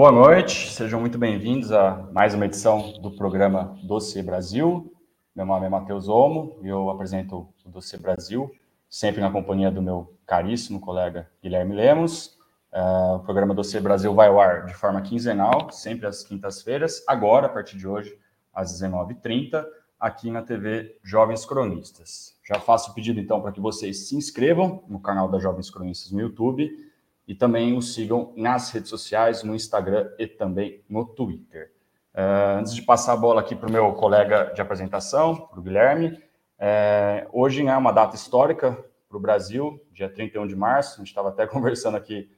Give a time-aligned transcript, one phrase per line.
[0.00, 4.90] Boa noite, sejam muito bem-vindos a mais uma edição do programa Doce Brasil.
[5.36, 8.50] Meu nome é Matheus Olmo e eu apresento o Doce Brasil,
[8.88, 12.38] sempre na companhia do meu caríssimo colega Guilherme Lemos.
[12.72, 17.44] Uh, o programa Doce Brasil vai ao ar de forma quinzenal, sempre às quintas-feiras, agora,
[17.44, 18.18] a partir de hoje,
[18.54, 19.62] às 19h30,
[20.00, 22.38] aqui na TV Jovens Cronistas.
[22.42, 26.10] Já faço o pedido, então, para que vocês se inscrevam no canal da Jovens Cronistas
[26.10, 26.89] no YouTube
[27.30, 31.70] e também os sigam nas redes sociais, no Instagram e também no Twitter.
[32.12, 35.62] Uh, antes de passar a bola aqui para o meu colega de apresentação, para o
[35.62, 36.20] Guilherme,
[36.58, 38.76] é, hoje é uma data histórica
[39.08, 42.28] para o Brasil, dia 31 de março, a gente estava até conversando aqui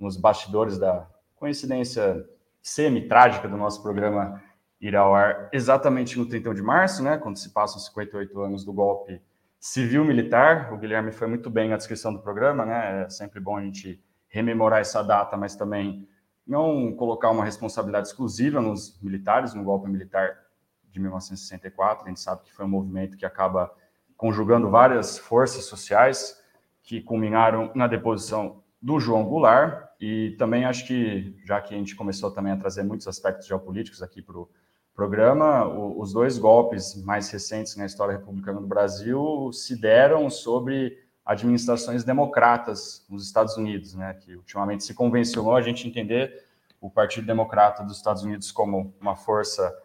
[0.00, 2.24] nos bastidores da coincidência
[2.62, 4.42] semi-trágica do nosso programa
[4.80, 8.72] ir ao ar exatamente no 31 de março, né, quando se passam 58 anos do
[8.72, 9.20] golpe
[9.60, 10.72] civil-militar.
[10.72, 14.02] O Guilherme foi muito bem na descrição do programa, né, é sempre bom a gente
[14.28, 16.08] rememorar essa data, mas também
[16.46, 20.38] não colocar uma responsabilidade exclusiva nos militares, no golpe militar
[20.84, 22.06] de 1964.
[22.06, 23.70] A gente sabe que foi um movimento que acaba
[24.16, 26.42] conjugando várias forças sociais
[26.82, 29.88] que culminaram na deposição do João Goulart.
[30.00, 34.02] E também acho que, já que a gente começou também a trazer muitos aspectos geopolíticos
[34.02, 34.48] aqui para o
[34.94, 40.96] programa, os dois golpes mais recentes na história republicana do Brasil se deram sobre
[41.28, 46.42] administrações democratas nos Estados Unidos, né, que ultimamente se convencionou a gente entender
[46.80, 49.76] o Partido Democrata dos Estados Unidos como uma força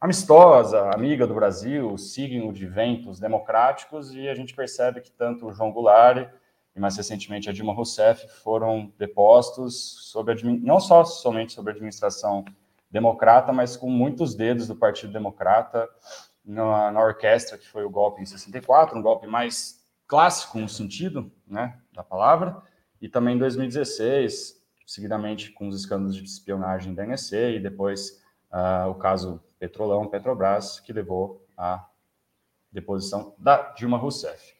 [0.00, 5.52] amistosa, amiga do Brasil, signo de ventos democráticos, e a gente percebe que tanto o
[5.52, 6.28] João Goulart
[6.74, 12.44] e mais recentemente a Dilma Rousseff foram depostos sobre não só somente sobre a administração
[12.90, 15.88] democrata, mas com muitos dedos do Partido Democrata
[16.44, 19.79] na, na orquestra que foi o golpe em 64, um golpe mais
[20.10, 22.60] clássico no sentido né, da palavra,
[23.00, 28.20] e também em 2016, seguidamente com os escândalos de espionagem da NSC e depois
[28.52, 31.86] uh, o caso Petrolão, Petrobras, que levou à
[32.72, 34.52] deposição da Dilma Rousseff.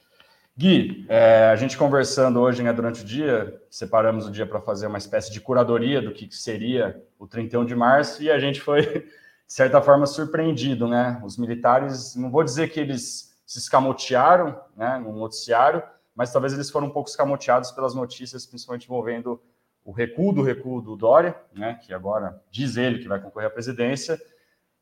[0.56, 4.86] Gui, é, a gente conversando hoje né, durante o dia, separamos o dia para fazer
[4.86, 8.82] uma espécie de curadoria do que seria o 31 de março e a gente foi,
[9.00, 10.86] de certa forma, surpreendido.
[10.86, 11.20] Né?
[11.24, 15.82] Os militares, não vou dizer que eles se escamotearam né, no noticiário,
[16.14, 19.42] mas talvez eles foram um pouco escamoteados pelas notícias, principalmente envolvendo
[19.84, 23.50] o recuo do recuo do Dória, né, que agora diz ele que vai concorrer à
[23.50, 24.22] presidência,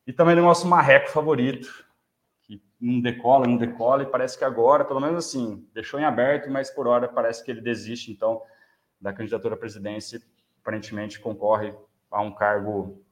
[0.06, 1.82] e também do nosso marreco favorito,
[2.42, 6.50] que não decola, não decola, e parece que agora, pelo menos assim, deixou em aberto,
[6.50, 8.42] mas por hora parece que ele desiste, então,
[9.00, 10.20] da candidatura à presidência,
[10.60, 11.74] aparentemente concorre
[12.10, 13.02] a um cargo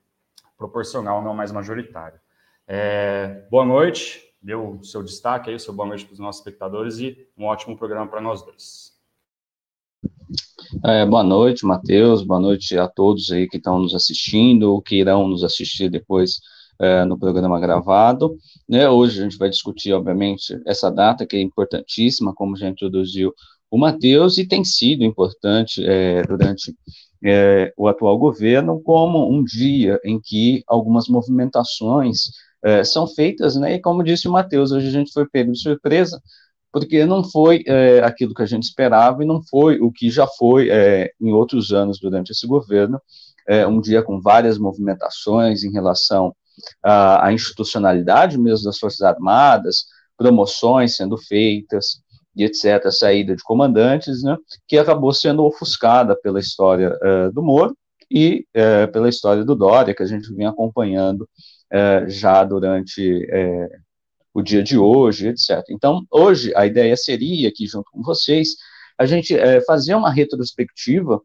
[0.59, 2.21] proporcional, não mais majoritário.
[2.69, 6.41] É, boa noite, deu o seu destaque aí, o seu boa noite para os nossos
[6.41, 8.93] espectadores e um ótimo programa para nós dois.
[10.84, 15.01] É, boa noite, Matheus, boa noite a todos aí que estão nos assistindo ou que
[15.01, 16.39] irão nos assistir depois
[16.79, 18.39] é, no programa gravado.
[18.69, 23.34] Né, hoje a gente vai discutir, obviamente, essa data que é importantíssima, como já introduziu
[23.69, 26.73] o Matheus, e tem sido importante é, durante
[27.25, 32.31] é, o atual governo, como um dia em que algumas movimentações
[32.66, 33.75] é, são feitas, né?
[33.75, 36.21] E como disse o Matheus, hoje a gente foi pego de surpresa,
[36.72, 40.27] porque não foi é, aquilo que a gente esperava e não foi o que já
[40.27, 43.00] foi é, em outros anos durante esse governo,
[43.47, 46.34] é, um dia com várias movimentações em relação
[46.82, 49.84] à, à institucionalidade mesmo das Forças Armadas,
[50.16, 52.00] promoções sendo feitas,
[52.34, 57.77] e etc., saída de comandantes, né, que acabou sendo ofuscada pela história uh, do Moro
[58.10, 61.27] e uh, pela história do Dória, que a gente vem acompanhando
[61.71, 63.68] é, já durante é,
[64.34, 65.65] o dia de hoje, etc.
[65.71, 68.51] Então, hoje, a ideia seria, aqui junto com vocês,
[68.98, 71.21] a gente é, fazer uma retrospectiva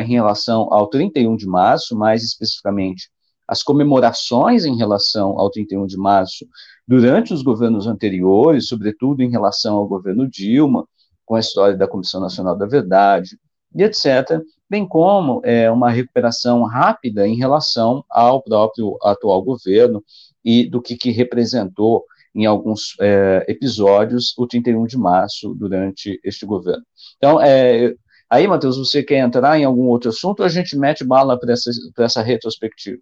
[0.00, 3.10] em relação ao 31 de março, mais especificamente
[3.46, 6.46] as comemorações em relação ao 31 de março
[6.86, 10.86] durante os governos anteriores, sobretudo em relação ao governo Dilma,
[11.24, 13.38] com a história da Comissão Nacional da Verdade,
[13.74, 20.02] e etc., bem como é, uma recuperação rápida em relação ao próprio atual governo
[20.44, 26.44] e do que, que representou em alguns é, episódios o 31 de março durante este
[26.44, 26.82] governo.
[27.16, 27.94] Então, é,
[28.28, 31.52] aí, Matheus, você quer entrar em algum outro assunto ou a gente mete bala para
[31.52, 33.00] essa, essa retrospectiva?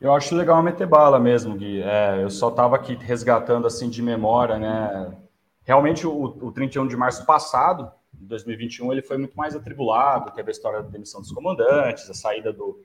[0.00, 1.82] Eu acho legal meter bala mesmo, Gui.
[1.82, 5.12] É, eu só estava aqui resgatando assim de memória, né?
[5.64, 10.50] Realmente o, o 31 de março passado, em 2021 ele foi muito mais atribulado, teve
[10.50, 12.80] a história da demissão dos comandantes, a saída do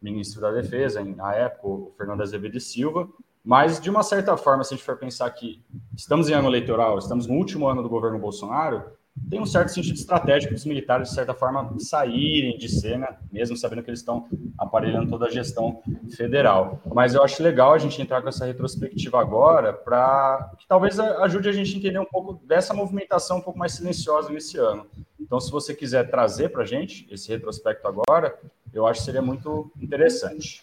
[0.00, 3.08] ministro da Defesa, na época, o Fernando Azevedo Silva,
[3.44, 5.62] mas de uma certa forma, se a gente for pensar que
[5.96, 8.84] estamos em ano eleitoral, estamos no último ano do governo Bolsonaro,
[9.28, 13.82] tem um certo sentido estratégico dos militares, de certa forma, saírem de cena, mesmo sabendo
[13.82, 14.26] que eles estão
[14.58, 15.82] aparelhando toda a gestão
[16.16, 16.80] federal.
[16.94, 21.48] Mas eu acho legal a gente entrar com essa retrospectiva agora, para que talvez ajude
[21.48, 24.86] a gente a entender um pouco dessa movimentação um pouco mais silenciosa nesse ano.
[25.20, 28.38] Então, se você quiser trazer para a gente esse retrospecto agora,
[28.72, 30.62] eu acho que seria muito interessante.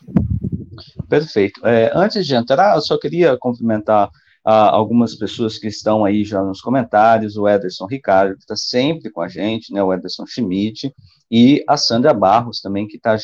[1.07, 1.65] Perfeito.
[1.65, 4.09] É, antes de entrar, eu só queria cumprimentar
[4.43, 9.11] a algumas pessoas que estão aí já nos comentários, o Ederson Ricardo, que está sempre
[9.11, 10.93] com a gente, né, o Ederson Schmidt,
[11.29, 13.15] e a Sandra Barros também, que está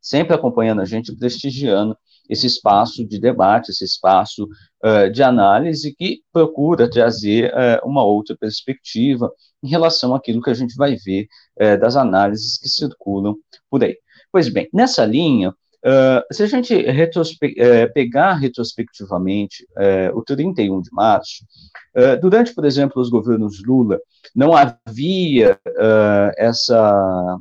[0.00, 1.96] sempre acompanhando a gente, prestigiando
[2.28, 4.48] esse espaço de debate, esse espaço
[4.84, 9.32] uh, de análise que procura trazer uh, uma outra perspectiva
[9.62, 11.26] em relação àquilo que a gente vai ver
[11.60, 13.34] uh, das análises que circulam
[13.68, 13.96] por aí.
[14.30, 15.52] Pois bem, nessa linha,
[15.84, 21.44] Uh, se a gente retrospe é, pegar retrospectivamente é, o 31 de março,
[21.94, 23.98] é, durante, por exemplo, os governos Lula,
[24.34, 27.38] não havia uh, essa,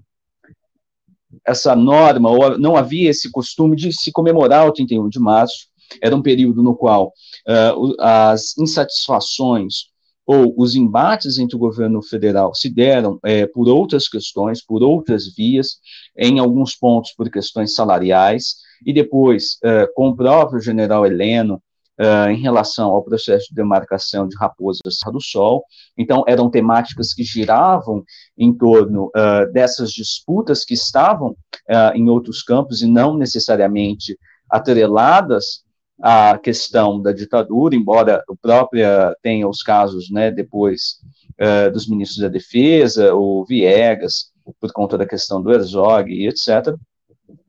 [1.46, 5.68] essa norma, ou não havia esse costume de se comemorar o 31 de março,
[6.02, 7.08] era um período no qual
[7.48, 9.90] uh, as insatisfações
[10.32, 15.34] ou os embates entre o governo federal se deram é, por outras questões, por outras
[15.34, 15.80] vias,
[16.16, 21.60] em alguns pontos por questões salariais, e depois é, com o próprio general Heleno,
[21.98, 25.64] é, em relação ao processo de demarcação de Raposa Serra do Sol.
[25.98, 28.04] Então, eram temáticas que giravam
[28.38, 31.36] em torno é, dessas disputas que estavam
[31.68, 34.16] é, em outros campos e não necessariamente
[34.48, 35.64] atreladas
[36.02, 41.00] a questão da ditadura, embora o própria tenha os casos, né, depois
[41.40, 46.74] uh, dos ministros da Defesa, o Viegas, por conta da questão do Herzog e etc.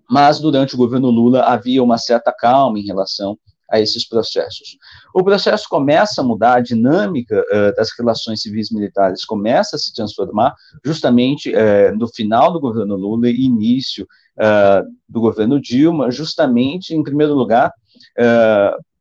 [0.08, 3.38] Mas durante o governo Lula havia uma certa calma em relação
[3.70, 4.76] a esses processos.
[5.14, 9.94] O processo começa a mudar, a dinâmica uh, das relações civis militares começa a se
[9.94, 10.55] transformar
[10.85, 14.06] justamente uh, no final do governo Lula e início
[14.37, 17.73] uh, do governo Dilma, justamente, em primeiro lugar,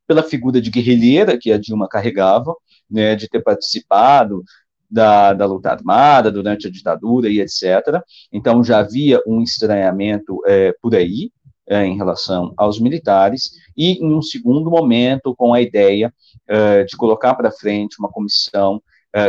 [0.08, 2.56] pela figura de guerrilheira que a Dilma carregava,
[2.90, 4.44] né, de ter participado
[4.90, 8.02] da, da luta armada durante a ditadura e etc.
[8.32, 11.32] Então já havia um estranhamento é, por aí
[11.68, 16.12] é, em relação aos militares e em um segundo momento com a ideia
[16.48, 18.82] é, de colocar para frente uma comissão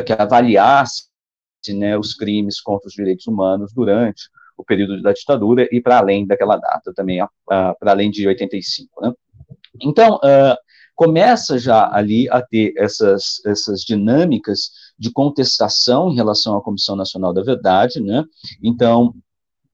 [0.04, 1.04] que avaliasse
[1.74, 6.26] né, os crimes contra os direitos humanos durante o período da ditadura e para além
[6.26, 9.14] daquela data também, para além de 85, né?
[9.80, 10.56] Então, uh,
[10.94, 17.32] começa já ali a ter essas, essas dinâmicas de contestação em relação à Comissão Nacional
[17.32, 18.24] da Verdade, né?
[18.62, 19.14] Então,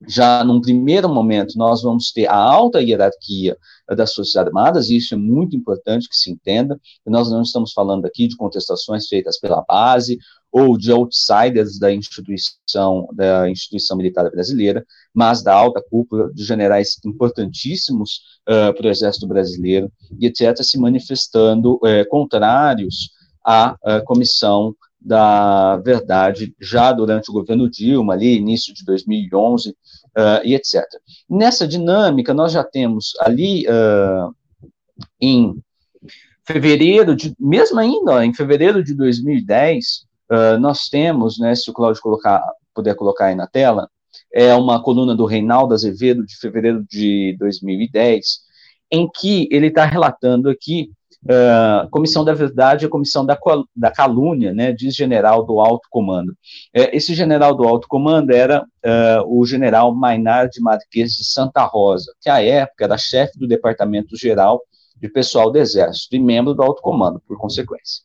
[0.06, 3.56] já num primeiro momento, nós vamos ter a alta hierarquia
[3.88, 8.04] das Forças Armadas, e isso é muito importante que se entenda, nós não estamos falando
[8.06, 10.18] aqui de contestações feitas pela base
[10.50, 16.96] ou de outsiders da instituição, da instituição militar brasileira, mas da alta cúpula de generais
[17.04, 23.10] importantíssimos uh, para o Exército Brasileiro, e etc., se manifestando uh, contrários
[23.44, 24.74] à uh, Comissão
[25.06, 29.74] da Verdade, já durante o governo Dilma, ali, início de 2011, uh,
[30.44, 30.82] e etc.
[31.30, 34.34] Nessa dinâmica, nós já temos ali uh,
[35.20, 35.62] em
[36.44, 42.02] fevereiro de, mesmo ainda, em fevereiro de 2010, uh, nós temos, né, se o Cláudio
[42.02, 42.42] colocar,
[42.74, 43.88] puder colocar aí na tela,
[44.34, 48.40] é uma coluna do Reinaldo Azevedo, de fevereiro de 2010,
[48.90, 50.90] em que ele está relatando aqui
[51.24, 53.36] Uh, comissão da verdade e a comissão da,
[53.74, 56.36] da calúnia, né, diz general do alto comando.
[56.72, 62.12] É, esse general do alto comando era uh, o general Maynard Marques de Santa Rosa,
[62.20, 64.62] que à época era chefe do departamento geral
[64.96, 68.02] de pessoal do exército e membro do alto comando, por consequência,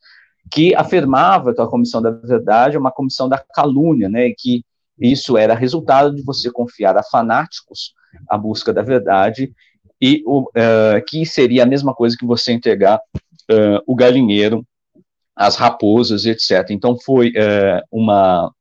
[0.52, 4.66] que afirmava que a comissão da verdade é uma comissão da calúnia, né, e que
[5.00, 7.94] isso era resultado de você confiar a fanáticos
[8.30, 9.54] a busca da verdade
[10.02, 14.66] e o, uh, que seria a mesma coisa que você entregar uh, o galinheiro,
[15.36, 16.70] as raposas, etc.
[16.72, 18.52] Então foi uh, uma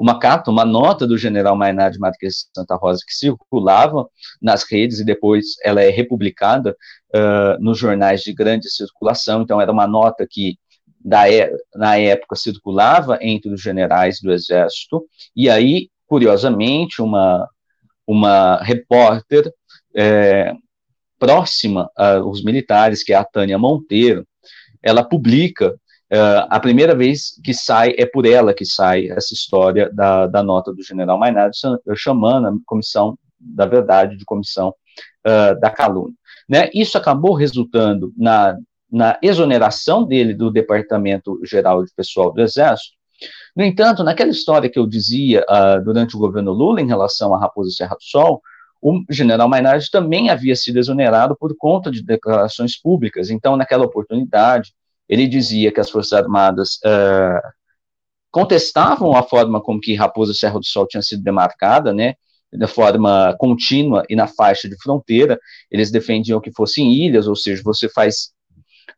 [0.00, 4.08] uma carta, uma nota do general Maynard Marques de Santa Rosa que circulava
[4.40, 6.76] nas redes e depois ela é republicada
[7.58, 9.42] nos jornais de grande circulação.
[9.42, 10.56] Então era uma nota que
[11.04, 15.04] da, é, na época circulava entre os generais do exército
[15.34, 17.48] e aí curiosamente uma
[18.06, 19.52] uma repórter
[19.98, 20.54] é,
[21.18, 24.24] próxima aos militares, que é a Tânia Monteiro,
[24.80, 25.74] ela publica,
[26.10, 30.42] é, a primeira vez que sai, é por ela que sai essa história da, da
[30.42, 31.56] nota do general Maynard,
[31.96, 34.74] chamando a comissão da verdade de comissão
[35.26, 36.14] uh, da calúnia.
[36.48, 36.70] Né?
[36.74, 38.56] Isso acabou resultando na,
[38.90, 42.96] na exoneração dele do Departamento Geral de Pessoal do Exército,
[43.54, 47.38] No entanto, naquela história que eu dizia uh, durante o governo Lula em relação à
[47.38, 48.40] Raposa Serra do Sol,
[48.80, 53.30] o general Mainardi também havia sido exonerado por conta de declarações públicas.
[53.30, 54.72] Então, naquela oportunidade,
[55.08, 57.48] ele dizia que as Forças Armadas uh,
[58.30, 62.14] contestavam a forma como que Raposa Serra do Sol tinha sido demarcada, né,
[62.52, 65.38] de forma contínua e na faixa de fronteira,
[65.70, 68.30] eles defendiam que fossem ilhas, ou seja, você faz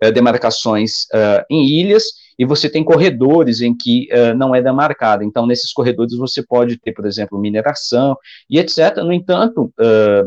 [0.05, 2.05] uh, demarcações uh, em ilhas
[2.41, 5.23] e você tem corredores em que uh, não é demarcada.
[5.23, 8.17] Então, nesses corredores você pode ter, por exemplo, mineração
[8.49, 8.97] e etc.
[9.05, 9.71] No entanto,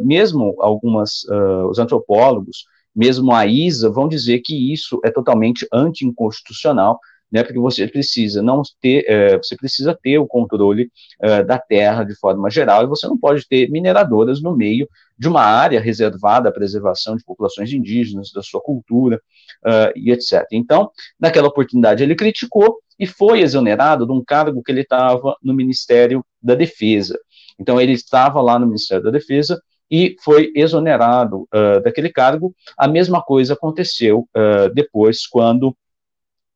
[0.03, 1.25] mesmo algumas,
[1.67, 2.65] os antropólogos,
[2.95, 6.99] mesmo a ISA, vão dizer que isso é totalmente anti-inconstitucional,
[7.33, 12.03] né, porque você precisa não ter, é, você precisa ter o controle é, da terra
[12.03, 14.87] de forma geral, e você não pode ter mineradoras no meio
[15.17, 19.19] de uma área reservada à preservação de populações indígenas, da sua cultura,
[19.65, 20.45] uh, e etc.
[20.51, 25.53] Então, naquela oportunidade, ele criticou e foi exonerado de um cargo que ele estava no
[25.53, 27.17] Ministério da Defesa.
[27.59, 32.53] Então, ele estava lá no Ministério da Defesa e foi exonerado uh, daquele cargo.
[32.77, 35.75] A mesma coisa aconteceu uh, depois, quando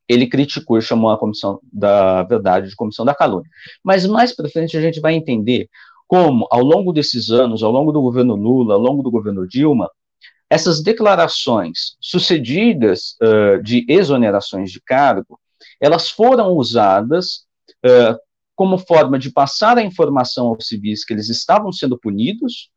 [0.08, 3.50] ele criticou e chamou a comissão da verdade de comissão da calúnia.
[3.84, 5.70] Mas mais para frente a gente vai entender
[6.08, 9.90] como, ao longo desses anos, ao longo do governo Lula, ao longo do governo Dilma,
[10.50, 15.38] essas declarações sucedidas uh, de exonerações de cargo,
[15.82, 17.46] elas foram usadas
[17.86, 18.18] uh,
[18.56, 22.70] como forma de passar a informação aos civis que eles estavam sendo punidos,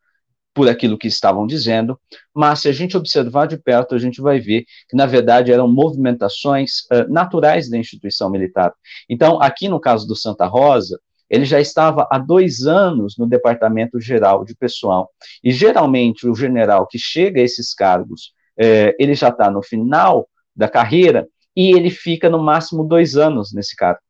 [0.53, 1.99] por aquilo que estavam dizendo,
[2.35, 5.69] mas se a gente observar de perto, a gente vai ver que, na verdade, eram
[5.69, 8.73] movimentações uh, naturais da instituição militar.
[9.09, 14.01] Então, aqui no caso do Santa Rosa, ele já estava há dois anos no Departamento
[14.01, 15.09] Geral de Pessoal,
[15.45, 20.29] e geralmente o general que chega a esses cargos, eh, ele já está no final
[20.57, 24.01] da carreira, e ele fica no máximo dois anos nesse cargo.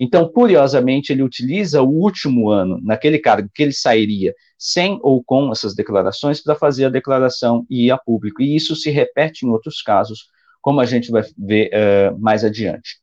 [0.00, 5.52] Então, curiosamente, ele utiliza o último ano, naquele cargo que ele sairia sem ou com
[5.52, 8.42] essas declarações, para fazer a declaração e ir a público.
[8.42, 10.28] E isso se repete em outros casos,
[10.62, 12.98] como a gente vai ver uh, mais adiante.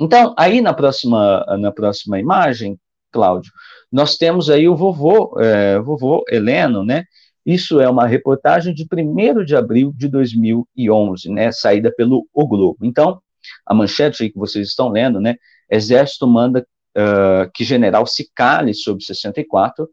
[0.00, 2.78] Então, aí na próxima, na próxima imagem,
[3.10, 3.52] Cláudio,
[3.90, 7.04] nós temos aí o vovô, é, vovô Heleno, né?
[7.44, 11.50] Isso é uma reportagem de 1 de abril de 2011, né?
[11.50, 12.84] Saída pelo O Globo.
[12.84, 13.20] Então,
[13.66, 15.36] a manchete aí que vocês estão lendo, né?
[15.70, 19.88] Exército manda uh, que general se cale sobre 64.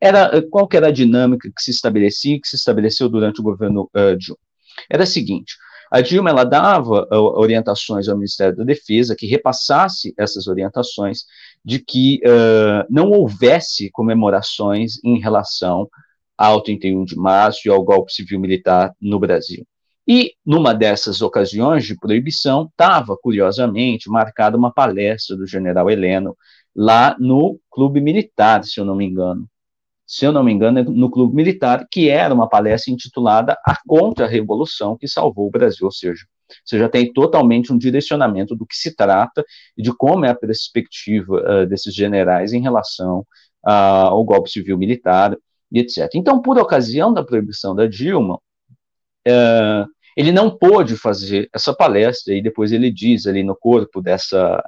[0.00, 3.90] Era, qual que era a dinâmica que se estabelecia, que se estabeleceu durante o governo
[3.94, 4.38] uh, Dilma?
[4.90, 5.54] Era a seguinte,
[5.90, 11.24] a Dilma ela dava uh, orientações ao Ministério da Defesa que repassasse essas orientações
[11.64, 15.88] de que uh, não houvesse comemorações em relação
[16.36, 19.64] ao 31 de março e ao golpe civil militar no Brasil.
[20.06, 26.36] E, numa dessas ocasiões de proibição, estava, curiosamente, marcada uma palestra do general Heleno,
[26.74, 29.48] lá no Clube Militar, se eu não me engano.
[30.06, 33.78] Se eu não me engano, é no Clube Militar, que era uma palestra intitulada A
[33.86, 36.26] Contra-Revolução que Salvou o Brasil, ou seja,
[36.64, 39.44] você já tem totalmente um direcionamento do que se trata
[39.76, 43.20] e de como é a perspectiva uh, desses generais em relação
[43.66, 43.70] uh,
[44.10, 45.36] ao golpe civil militar
[45.72, 46.10] e etc.
[46.14, 48.38] Então, por ocasião da proibição da Dilma,
[49.26, 54.62] uh, ele não pôde fazer essa palestra, e depois ele diz ali no corpo dessa,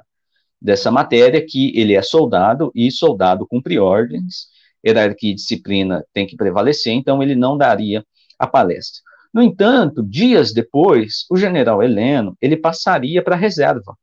[0.61, 4.47] dessa matéria que ele é soldado, e soldado cumpre ordens,
[4.85, 8.05] hierarquia e disciplina tem que prevalecer, então ele não daria
[8.37, 9.01] a palestra.
[9.33, 13.97] No entanto, dias depois, o general Heleno, ele passaria para a reserva.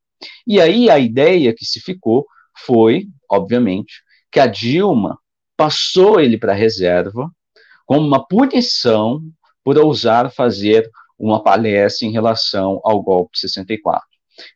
[0.47, 5.19] E aí a ideia que se ficou foi, obviamente, que a Dilma
[5.57, 7.31] passou ele para a reserva
[7.87, 9.21] como uma punição
[9.63, 14.07] por ousar fazer uma palestra em relação ao golpe de 64.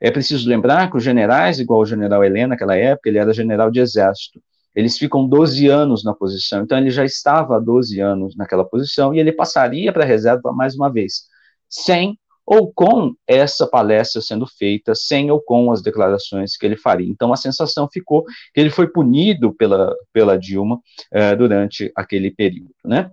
[0.00, 3.71] É preciso lembrar que os generais, igual o general Helena, naquela época, ele era general
[3.71, 4.41] de exército.
[4.75, 9.15] Eles ficam 12 anos na posição, então ele já estava há 12 anos naquela posição
[9.15, 11.25] e ele passaria para a reserva mais uma vez,
[11.69, 17.07] sem ou com essa palestra sendo feita, sem ou com as declarações que ele faria.
[17.07, 18.25] Então a sensação ficou
[18.55, 20.81] que ele foi punido pela, pela Dilma
[21.12, 23.11] eh, durante aquele período, né?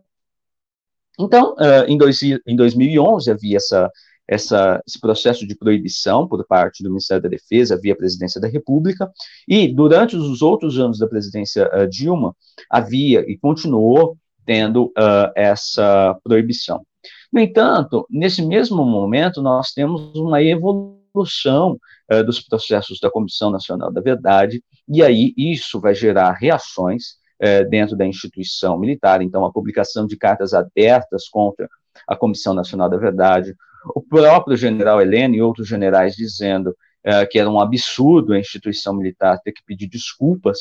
[1.20, 3.90] Então, uh, em, dois, em 2011 havia essa,
[4.28, 9.12] essa, esse processo de proibição por parte do Ministério da Defesa via Presidência da República,
[9.48, 12.36] e durante os outros anos da presidência uh, Dilma,
[12.70, 16.86] havia e continuou tendo uh, essa proibição.
[17.32, 21.80] No entanto, nesse mesmo momento, nós temos uma evolução
[22.12, 27.64] uh, dos processos da Comissão Nacional da Verdade, e aí isso vai gerar reações é,
[27.64, 31.70] dentro da instituição militar, então a publicação de cartas abertas contra
[32.08, 33.56] a Comissão Nacional da Verdade,
[33.94, 38.96] o próprio general Heleno e outros generais dizendo é, que era um absurdo a instituição
[38.96, 40.58] militar ter que pedir desculpas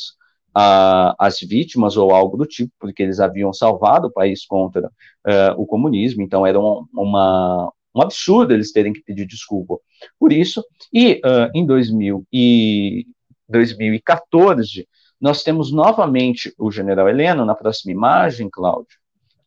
[1.18, 4.88] às vítimas ou algo do tipo, porque eles haviam salvado o país contra
[5.26, 9.78] é, o comunismo, então era um, uma, um absurdo eles terem que pedir desculpa
[10.18, 10.62] por isso.
[10.92, 13.06] E uh, em 2000 e
[13.48, 14.86] 2014,
[15.20, 18.98] nós temos novamente o general Heleno, na próxima imagem, Cláudio,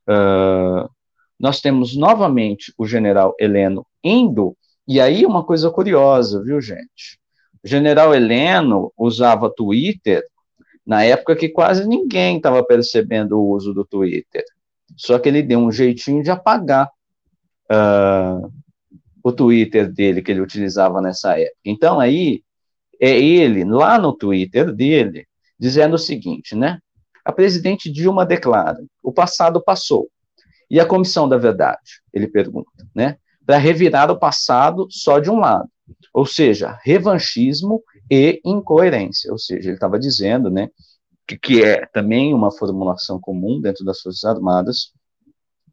[0.10, 0.90] uh,
[1.40, 4.58] nós temos novamente o general Heleno indo,
[4.88, 7.20] e aí uma coisa curiosa, viu, gente?
[7.64, 10.24] O general Heleno usava Twitter
[10.86, 14.44] na época que quase ninguém estava percebendo o uso do Twitter.
[14.96, 16.90] Só que ele deu um jeitinho de apagar
[17.70, 18.52] uh,
[19.22, 21.58] o Twitter dele que ele utilizava nessa época.
[21.66, 22.42] Então aí
[23.00, 25.28] é ele lá no Twitter dele
[25.60, 26.80] dizendo o seguinte, né?
[27.28, 30.10] A presidente Dilma declara: o passado passou.
[30.70, 32.02] E a comissão da verdade?
[32.14, 33.18] Ele pergunta, né?
[33.46, 35.70] Para revirar o passado só de um lado.
[36.14, 39.32] Ou seja, revanchismo e incoerência.
[39.32, 40.70] Ou seja, ele estava dizendo, né?
[41.28, 44.94] Que, que, é também uma formulação comum dentro das Forças Armadas,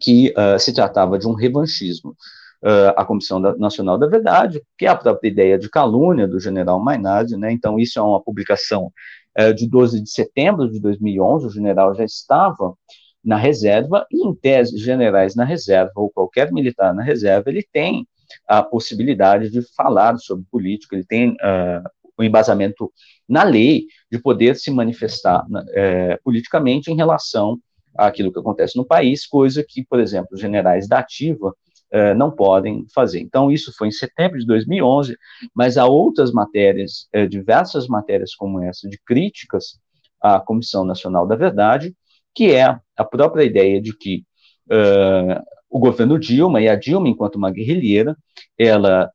[0.00, 2.16] que uh, se tratava de um revanchismo.
[2.62, 6.40] Uh, a Comissão da, Nacional da Verdade, que é a própria ideia de calúnia do
[6.40, 7.52] general Mainardi, né?
[7.52, 8.90] Então, isso é uma publicação
[9.56, 12.74] de 12 de setembro de 2011, o general já estava
[13.24, 18.06] na reserva, e em tese, generais na reserva, ou qualquer militar na reserva, ele tem
[18.46, 22.92] a possibilidade de falar sobre política, ele tem uh, o embasamento
[23.28, 27.58] na lei de poder se manifestar uh, politicamente em relação
[27.96, 31.54] àquilo que acontece no país, coisa que, por exemplo, generais da ativa
[31.94, 33.20] uh, não podem fazer.
[33.20, 35.16] Então, isso foi em setembro de 2011,
[35.54, 39.78] mas há outras matérias, eh, diversas matérias como essa, de críticas
[40.20, 41.94] à Comissão Nacional da Verdade,
[42.34, 42.64] que é
[42.96, 44.24] a própria ideia de que
[44.70, 45.40] uh,
[45.70, 48.16] o governo Dilma e a Dilma, enquanto uma guerrilheira,
[48.58, 49.10] ela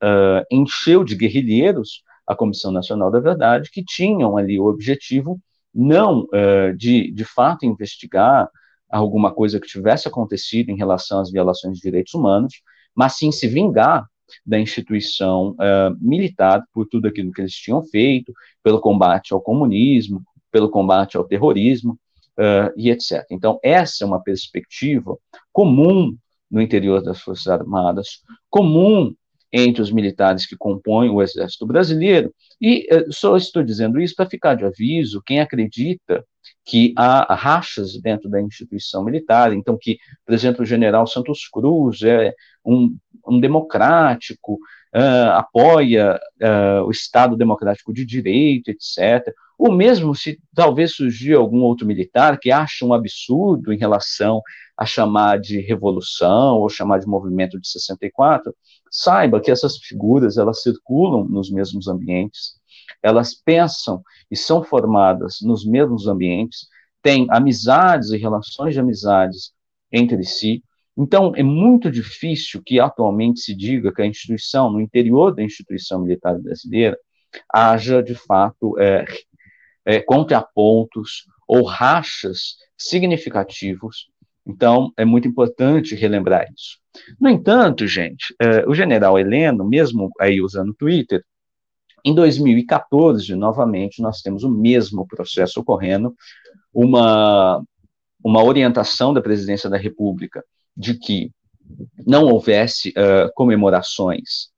[0.51, 5.39] encheu de guerrilheiros a Comissão Nacional da Verdade, que tinham ali o objetivo
[5.73, 6.27] não
[6.77, 8.49] de, de fato, investigar
[8.89, 12.61] alguma coisa que tivesse acontecido em relação às violações de direitos humanos,
[12.95, 14.07] mas sim se vingar
[14.45, 20.21] da instituição uh, militar por tudo aquilo que eles tinham feito, pelo combate ao comunismo,
[20.51, 21.97] pelo combate ao terrorismo,
[22.39, 23.25] uh, e etc.
[23.29, 25.17] Então, essa é uma perspectiva
[25.51, 26.15] comum
[26.49, 29.13] no interior das Forças Armadas, comum
[29.51, 34.29] entre os militares que compõem o Exército Brasileiro, e uh, só estou dizendo isso para
[34.29, 36.23] ficar de aviso quem acredita
[36.65, 42.01] que há rachas dentro da instituição militar, então que, por exemplo, o general Santos Cruz
[42.03, 42.33] é
[42.63, 42.95] um,
[43.27, 44.59] um democrático,
[44.95, 51.61] uh, apoia uh, o Estado democrático de direito, etc., ou mesmo se talvez surgir algum
[51.63, 54.41] outro militar que acha um absurdo em relação
[54.77, 58.55] a chamar de revolução ou chamar de movimento de 64,
[58.91, 62.59] saiba que essas figuras elas circulam nos mesmos ambientes,
[63.01, 66.67] elas pensam e são formadas nos mesmos ambientes,
[67.01, 69.51] têm amizades e relações de amizades
[69.91, 70.63] entre si.
[70.97, 76.01] Então, é muito difícil que atualmente se diga que a instituição, no interior da instituição
[76.01, 76.97] militar brasileira,
[77.53, 79.05] haja de fato é,
[79.85, 84.09] é, contrapontos ou rachas significativos.
[84.45, 86.79] Então, é muito importante relembrar isso.
[87.19, 91.23] No entanto, gente, é, o general Heleno, mesmo aí usando o Twitter,
[92.05, 96.15] em 2014, novamente, nós temos o mesmo processo ocorrendo,
[96.73, 97.61] uma,
[98.23, 100.43] uma orientação da presidência da República
[100.75, 101.31] de que
[102.05, 104.49] não houvesse uh, comemorações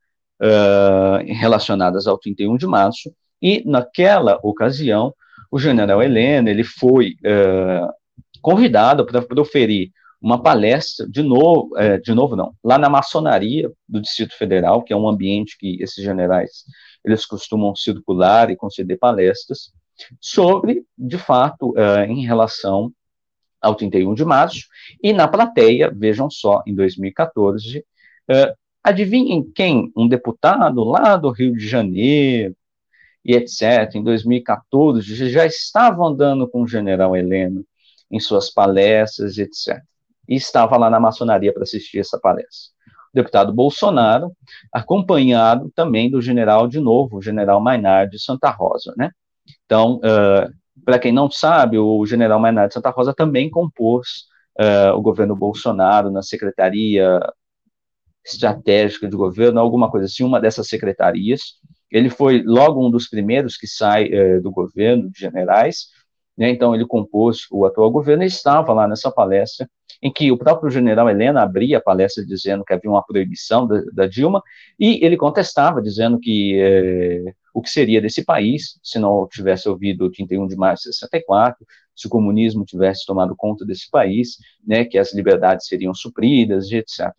[0.41, 5.13] uh, relacionadas ao 31 de março, e naquela ocasião
[5.49, 7.91] o general Helena ele foi uh,
[8.41, 9.91] convidado para proferir
[10.21, 14.93] uma palestra de novo, uh, de novo não, lá na maçonaria do Distrito Federal, que
[14.93, 16.63] é um ambiente que esses generais
[17.03, 19.71] eles costumam circular e conceder palestras
[20.19, 22.93] sobre, de fato, uh, em relação
[23.59, 24.67] ao 31 de março,
[25.01, 27.85] e na plateia, vejam só, em 2014,
[28.83, 29.91] adivinhem quem?
[29.95, 32.55] Um deputado lá do Rio de Janeiro,
[33.23, 37.63] e etc., em 2014, já estava andando com o general Heleno
[38.09, 39.81] em suas palestras, etc.
[40.27, 42.71] E estava lá na maçonaria para assistir essa palestra.
[43.13, 44.31] O deputado Bolsonaro,
[44.71, 49.11] acompanhado também do general, de novo, o general Maynard de Santa Rosa, né?
[49.65, 50.49] Então, uh,
[50.85, 54.25] para quem não sabe, o general Maynard de Santa Rosa também compôs
[54.59, 57.19] uh, o governo Bolsonaro na Secretaria
[58.25, 61.59] Estratégica de Governo, alguma coisa assim, uma dessas secretarias,
[61.91, 65.87] ele foi logo um dos primeiros que sai é, do governo de generais,
[66.41, 69.69] né, então ele compôs o atual governo e estava lá nessa palestra,
[70.01, 73.79] em que o próprio general Helena abria a palestra dizendo que havia uma proibição da,
[73.93, 74.41] da Dilma,
[74.79, 80.05] e ele contestava, dizendo que é, o que seria desse país se não tivesse ouvido
[80.05, 81.63] o 31 de março de 64,
[81.95, 86.77] se o comunismo tivesse tomado conta desse país, né, que as liberdades seriam supridas, e
[86.77, 87.13] etc.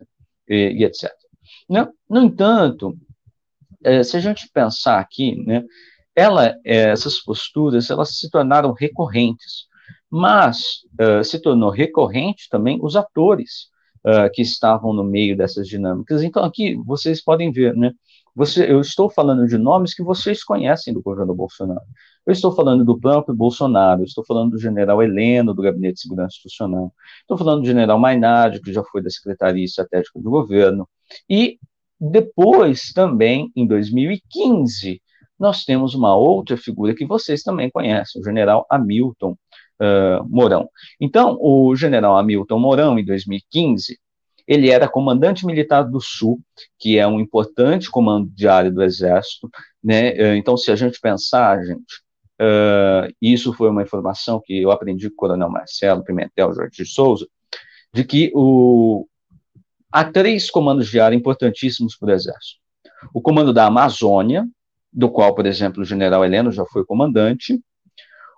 [0.49, 1.13] E, e etc.
[1.69, 1.89] No, né?
[2.11, 2.99] no entanto,
[3.85, 5.65] é, se a gente pensar aqui, né,
[6.15, 9.67] ela, é, essas posturas, elas se tornaram recorrentes,
[10.11, 13.69] mas uh, se tornou recorrente também os atores
[14.07, 16.23] uh, que estavam no meio dessas dinâmicas.
[16.23, 17.93] Então, aqui vocês podem ver, né,
[18.35, 21.81] você, eu estou falando de nomes que vocês conhecem do governo Bolsonaro.
[22.27, 26.37] Eu estou falando do próprio Bolsonaro, estou falando do general Heleno, do Gabinete de Segurança
[26.37, 30.89] Institucional, estou falando do general Mainardi, que já foi da Secretaria Estratégica do Governo,
[31.29, 31.59] e
[32.01, 35.01] depois também, em 2015,
[35.43, 40.71] nós temos uma outra figura que vocês também conhecem, o general Hamilton uh, Mourão.
[41.01, 43.99] Então, o general Hamilton Mourão, em 2015,
[44.47, 46.41] ele era comandante militar do Sul,
[46.79, 49.51] que é um importante comando diário do Exército,
[49.83, 50.09] né?
[50.17, 52.03] Eh, então, se a gente pensar, gente,
[52.41, 56.87] uh, isso foi uma informação que eu aprendi com o Coronel Marcelo Pimentel Jorge de
[56.87, 57.27] Souza,
[57.93, 59.07] de que o,
[59.93, 62.61] há três comandos diários importantíssimos para o Exército.
[63.15, 64.47] O comando da Amazônia,
[64.93, 67.59] do qual, por exemplo, o general Heleno já foi comandante,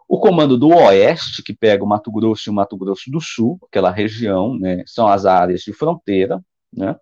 [0.08, 3.58] o comando do Oeste, que pega o Mato Grosso e o Mato Grosso do Sul,
[3.66, 6.40] aquela região, né, são as áreas de fronteira,
[6.72, 6.94] né,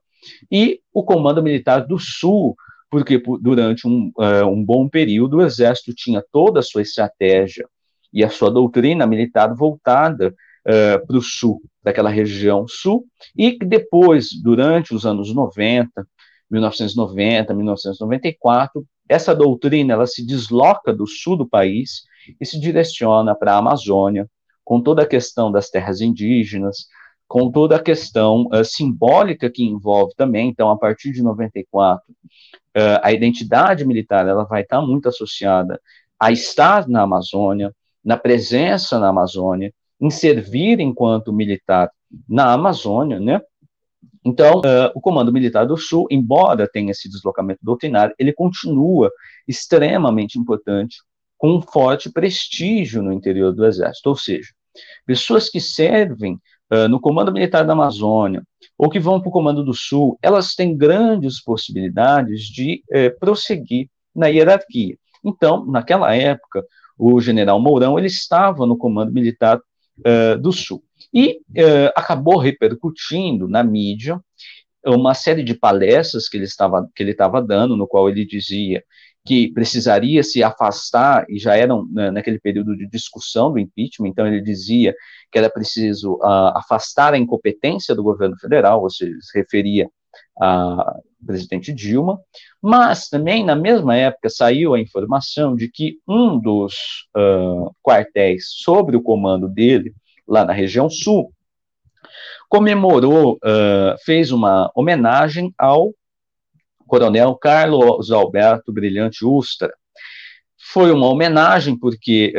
[0.50, 2.54] e o Comando Militar do Sul,
[2.90, 7.66] porque durante um, uh, um bom período o Exército tinha toda a sua estratégia
[8.12, 14.28] e a sua doutrina militar voltada uh, para o Sul, daquela região Sul, e depois,
[14.40, 16.06] durante os anos 90,
[16.50, 22.02] 1990, 1994, essa doutrina ela se desloca do sul do país
[22.40, 24.28] e se direciona para a Amazônia,
[24.64, 26.86] com toda a questão das terras indígenas,
[27.26, 30.48] com toda a questão uh, simbólica que envolve também.
[30.48, 35.80] Então, a partir de 94, uh, a identidade militar ela vai estar muito associada
[36.20, 41.90] a estar na Amazônia, na presença na Amazônia, em servir enquanto militar
[42.28, 43.40] na Amazônia, né?
[44.24, 49.10] Então, uh, o Comando Militar do Sul, embora tenha esse deslocamento doutrinário, ele continua
[49.48, 50.98] extremamente importante
[51.36, 54.50] com um forte prestígio no interior do Exército, ou seja,
[55.04, 56.34] pessoas que servem
[56.72, 58.42] uh, no Comando Militar da Amazônia
[58.78, 63.88] ou que vão para o Comando do Sul, elas têm grandes possibilidades de uh, prosseguir
[64.14, 64.96] na hierarquia.
[65.24, 66.64] Então, naquela época,
[66.96, 69.60] o general Mourão ele estava no Comando Militar
[70.00, 70.82] uh, do Sul.
[71.14, 71.40] E
[71.94, 74.18] acabou repercutindo na mídia
[74.84, 78.82] uma série de palestras que ele estava que ele estava dando, no qual ele dizia
[79.24, 84.26] que precisaria se afastar, e já eram né, naquele período de discussão do impeachment, então
[84.26, 84.94] ele dizia
[85.30, 89.88] que era preciso uh, afastar a incompetência do governo federal, ou seja, se referia
[90.40, 92.20] a presidente Dilma,
[92.60, 96.74] mas também na mesma época saiu a informação de que um dos
[97.16, 99.94] uh, quartéis sobre o comando dele,
[100.26, 101.32] lá na região sul,
[102.48, 105.94] comemorou, uh, fez uma homenagem ao
[106.86, 109.72] Coronel Carlos Alberto Brilhante Ustra.
[110.58, 112.34] Foi uma homenagem porque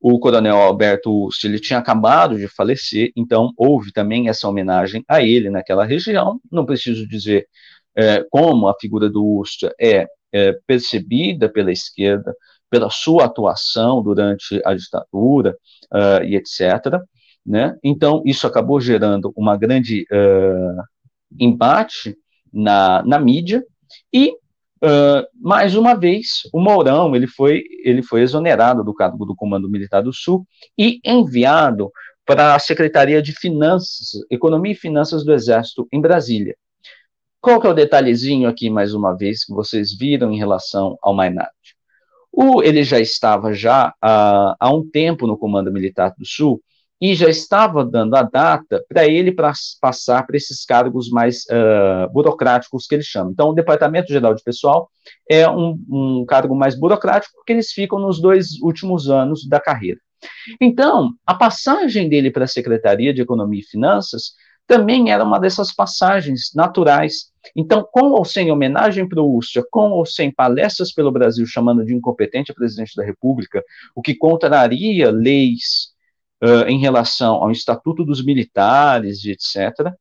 [0.00, 5.22] o Coronel Alberto Ustra ele tinha acabado de falecer, então houve também essa homenagem a
[5.22, 6.40] ele naquela região.
[6.50, 7.46] Não preciso dizer
[7.98, 12.34] uh, como a figura do Ustra é, é percebida pela esquerda,
[12.70, 15.56] pela sua atuação durante a ditadura
[15.92, 17.00] uh, e etc.
[17.44, 17.76] Né?
[17.82, 20.82] Então, isso acabou gerando uma grande uh,
[21.38, 22.16] embate
[22.52, 23.62] na, na mídia,
[24.12, 24.34] e,
[24.82, 29.70] uh, mais uma vez, o Mourão ele foi, ele foi exonerado do cargo do Comando
[29.70, 30.46] Militar do Sul
[30.78, 31.90] e enviado
[32.24, 36.56] para a Secretaria de Finanças, Economia e Finanças do Exército, em Brasília.
[37.40, 41.14] Qual que é o detalhezinho aqui, mais uma vez, que vocês viram em relação ao
[41.14, 41.76] Mainardi?
[42.32, 46.60] O, ele já estava já há, há um tempo no Comando Militar do Sul,
[47.00, 52.10] e já estava dando a data para ele pra, passar para esses cargos mais uh,
[52.10, 53.30] burocráticos que ele chama.
[53.30, 54.90] Então, o Departamento Geral de Pessoal
[55.30, 60.00] é um, um, cargo mais burocrático porque eles ficam nos dois últimos anos da carreira.
[60.60, 64.32] Então, a passagem dele para a Secretaria de Economia e Finanças
[64.66, 67.30] também era uma dessas passagens naturais.
[67.54, 71.84] Então, com ou sem homenagem para o Ustra, com ou sem palestras pelo Brasil chamando
[71.84, 73.62] de incompetente a presidente da República,
[73.94, 75.94] o que contraria leis
[76.42, 79.92] uh, em relação ao Estatuto dos Militares etc.,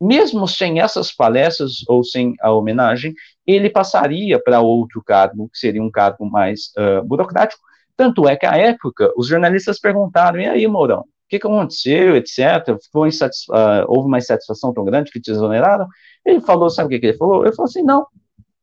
[0.00, 3.12] mesmo sem essas palestras ou sem a homenagem,
[3.46, 7.60] ele passaria para outro cargo, que seria um cargo mais uh, burocrático.
[7.96, 12.16] Tanto é que, à época, os jornalistas perguntaram: e aí, Mourão, o que, que aconteceu,
[12.16, 12.78] etc.
[12.92, 15.88] Foi uh, houve uma insatisfação tão grande que te exoneraram?
[16.24, 17.44] Ele falou: sabe o que, que ele falou?
[17.44, 18.06] Ele falou assim: não,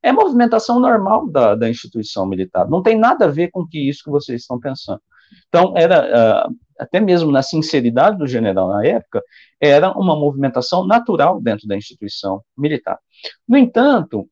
[0.01, 4.03] É movimentação normal da, da instituição militar, não tem nada a ver com que isso
[4.05, 5.01] que vocês estão pensando.
[5.49, 6.47] Então, era,
[6.79, 9.21] até mesmo na sinceridade do general na época,
[9.59, 12.99] era uma movimentação natural dentro da instituição militar.
[13.47, 14.27] No entanto,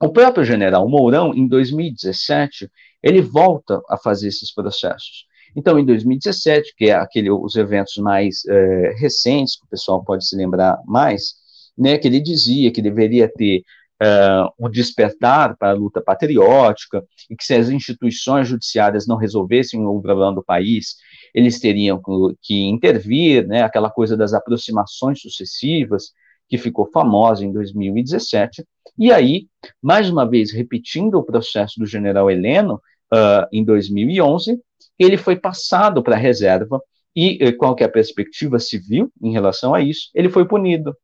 [0.00, 2.70] o próprio general Mourão, em 2017,
[3.02, 5.26] ele volta a fazer esses processos.
[5.54, 10.28] Então, em 2017, que é aquele, os eventos mais é, recentes, que o pessoal pode
[10.28, 11.34] se lembrar mais,
[11.76, 13.62] né, que ele dizia que deveria ter
[14.02, 19.84] uh, um despertar para a luta patriótica, e que se as instituições judiciárias não resolvessem
[19.84, 20.96] o problema do país,
[21.36, 22.00] eles teriam
[22.40, 26.12] que intervir, né, aquela coisa das aproximações sucessivas,
[26.48, 28.64] que ficou famosa em 2017,
[28.98, 29.46] e aí,
[29.82, 32.76] mais uma vez, repetindo o processo do general Heleno,
[33.12, 34.58] uh, em 2011,
[34.98, 36.80] ele foi passado para a reserva,
[37.14, 40.10] e eh, qual que a perspectiva civil em relação a isso?
[40.14, 40.96] Ele foi punido.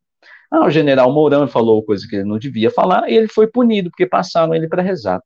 [0.50, 3.90] Ah, o general Mourão falou coisa que ele não devia falar, e ele foi punido,
[3.90, 5.22] porque passaram ele para rezar.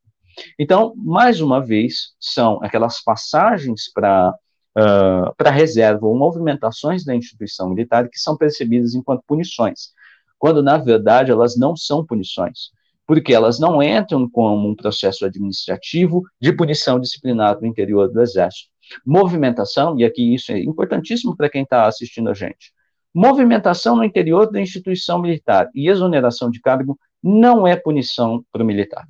[0.59, 4.35] Então, mais uma vez, são aquelas passagens para
[4.77, 9.93] uh, para reserva ou movimentações da instituição militar que são percebidas enquanto punições,
[10.39, 12.71] quando na verdade elas não são punições,
[13.07, 18.69] porque elas não entram como um processo administrativo de punição disciplinar no interior do Exército.
[19.05, 22.73] Movimentação, e aqui isso é importantíssimo para quem está assistindo a gente,
[23.19, 28.67] Movimentação no interior da instituição militar e exoneração de cargo não é punição para o
[28.67, 29.09] militar.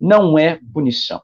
[0.00, 1.22] Não é punição.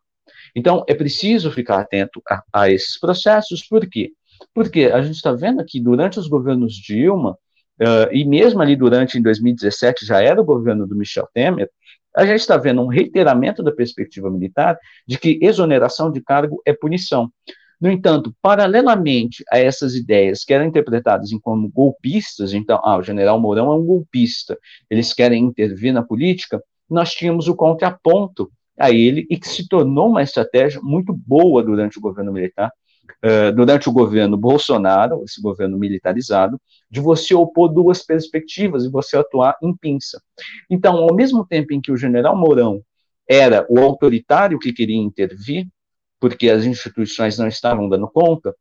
[0.56, 4.12] Então, é preciso ficar atento a, a esses processos, por quê?
[4.54, 7.32] Porque a gente está vendo que durante os governos Dilma,
[7.78, 11.68] uh, e mesmo ali durante, em 2017, já era o governo do Michel Temer,
[12.16, 16.72] a gente está vendo um reiteramento da perspectiva militar de que exoneração de cargo é
[16.72, 17.30] punição.
[17.78, 23.38] No entanto, paralelamente a essas ideias que eram interpretadas como golpistas, então, ah, o general
[23.38, 29.26] Mourão é um golpista, eles querem intervir na política, nós tínhamos o contraponto a ele
[29.30, 32.70] e que se tornou uma estratégia muito boa durante o governo militar,
[33.24, 36.60] uh, durante o governo Bolsonaro, esse governo militarizado,
[36.90, 40.20] de você opor duas perspectivas e você atuar em pinça.
[40.70, 42.82] Então, ao mesmo tempo em que o general Mourão
[43.28, 45.66] era o autoritário que queria intervir,
[46.20, 48.54] porque as instituições não estavam dando conta,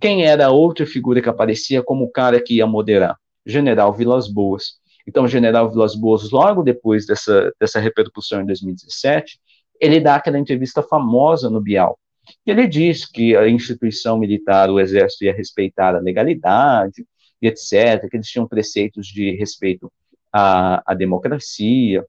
[0.00, 3.16] quem era a outra figura que aparecia como o cara que ia moderar?
[3.46, 4.80] General Vilas Boas.
[5.06, 9.38] Então, General Vilas Boas, logo depois dessa, dessa repercussão em 2017,
[9.82, 11.98] ele dá aquela entrevista famosa no Bial.
[12.46, 17.04] Ele diz que a instituição militar, o exército, ia respeitar a legalidade,
[17.40, 19.92] etc., que eles tinham preceitos de respeito
[20.32, 22.06] à, à democracia,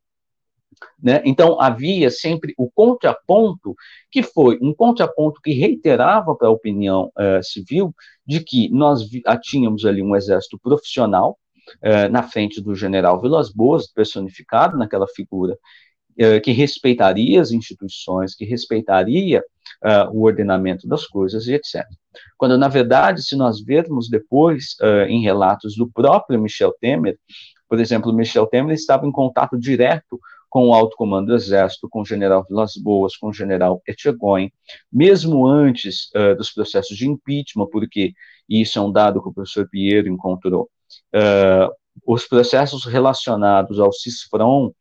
[1.02, 1.22] né?
[1.26, 3.76] Então, havia sempre o contraponto,
[4.12, 7.94] que foi um contraponto que reiterava para a opinião uh, civil
[8.26, 9.02] de que nós
[9.42, 11.38] tínhamos ali um exército profissional,
[11.78, 15.58] uh, na frente do general Vilas Boas, personificado naquela figura,
[16.20, 19.44] uh, que respeitaria as instituições, que respeitaria
[20.14, 21.84] o ordenamento das coisas e etc.
[22.38, 24.78] Quando, na verdade, se nós vermos depois
[25.10, 27.18] em relatos do próprio Michel Temer,
[27.68, 30.18] por exemplo, Michel Temer estava em contato direto
[30.54, 34.52] com o alto comando do Exército, com o general Vilas Boas, com o general Etchegóin,
[34.92, 38.14] mesmo antes uh, dos processos de impeachment, porque
[38.48, 40.70] isso é um dado que o professor Pinheiro encontrou,
[41.16, 41.74] uh,
[42.06, 44.72] os processos relacionados ao CISFRON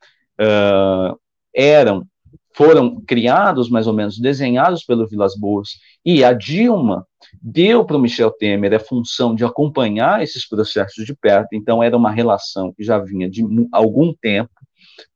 [0.41, 1.19] uh,
[1.55, 2.07] eram,
[2.55, 5.71] foram criados, mais ou menos, desenhados pelo Vilas Boas,
[6.05, 7.07] e a Dilma
[7.41, 11.97] deu para o Michel Temer a função de acompanhar esses processos de perto, então era
[11.97, 14.51] uma relação que já vinha de algum tempo,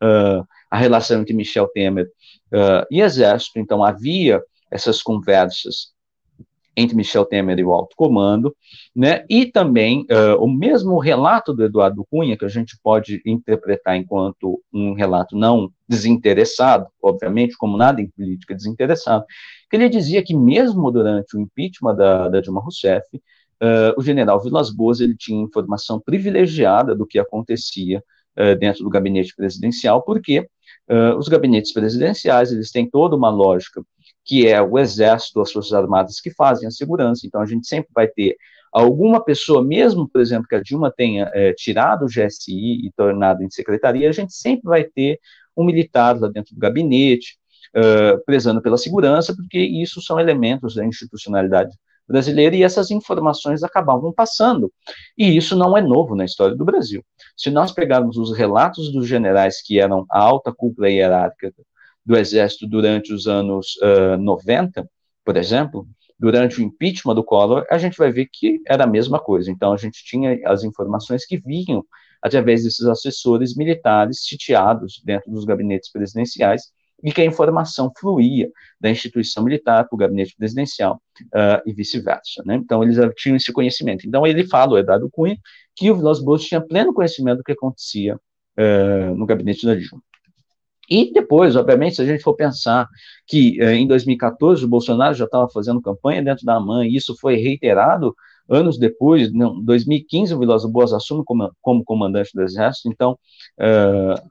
[0.02, 2.06] uh, a relação entre Michel Temer
[2.52, 5.95] uh, e Exército, então havia essas conversas
[6.76, 8.54] entre Michel Temer e o alto comando,
[8.94, 13.96] né, e também uh, o mesmo relato do Eduardo Cunha, que a gente pode interpretar
[13.96, 19.24] enquanto um relato não desinteressado, obviamente, como nada em política desinteressado,
[19.70, 24.42] que ele dizia que mesmo durante o impeachment da, da Dilma Rousseff, uh, o general
[24.42, 28.02] Vilas Boas ele tinha informação privilegiada do que acontecia
[28.38, 30.46] uh, dentro do gabinete presidencial, porque
[31.18, 33.82] os gabinetes presidenciais eles têm toda uma lógica
[34.26, 37.26] que é o exército, as forças armadas que fazem a segurança.
[37.26, 38.36] Então a gente sempre vai ter
[38.72, 43.42] alguma pessoa, mesmo por exemplo que a Dilma tenha é, tirado o GSI e tornado
[43.42, 45.20] em secretaria, a gente sempre vai ter
[45.56, 47.38] um militar lá dentro do gabinete,
[47.74, 51.74] uh, prezando pela segurança, porque isso são elementos da institucionalidade
[52.06, 54.70] brasileira e essas informações acabavam passando.
[55.16, 57.02] E isso não é novo na história do Brasil.
[57.36, 61.52] Se nós pegarmos os relatos dos generais que eram a alta cúpula hierárquica
[62.06, 64.88] do Exército durante os anos uh, 90,
[65.24, 65.86] por exemplo,
[66.18, 69.50] durante o impeachment do Collor, a gente vai ver que era a mesma coisa.
[69.50, 71.84] Então, a gente tinha as informações que vinham
[72.22, 78.90] através desses assessores militares sitiados dentro dos gabinetes presidenciais, e que a informação fluía da
[78.90, 82.42] instituição militar para o gabinete presidencial uh, e vice-versa.
[82.44, 82.56] Né?
[82.56, 84.06] Então, eles tinham esse conhecimento.
[84.08, 85.36] Então, ele fala, o Eduardo Cunha,
[85.74, 90.02] que o Vilas Boas tinha pleno conhecimento do que acontecia uh, no gabinete da Dilma.
[90.88, 92.88] E depois, obviamente, se a gente for pensar
[93.26, 97.16] que uh, em 2014 o Bolsonaro já estava fazendo campanha dentro da AMAN, e isso
[97.18, 98.14] foi reiterado
[98.48, 103.18] anos depois, em 2015 o Vilas Boas assume como, como comandante do Exército, então
[103.58, 104.30] uh,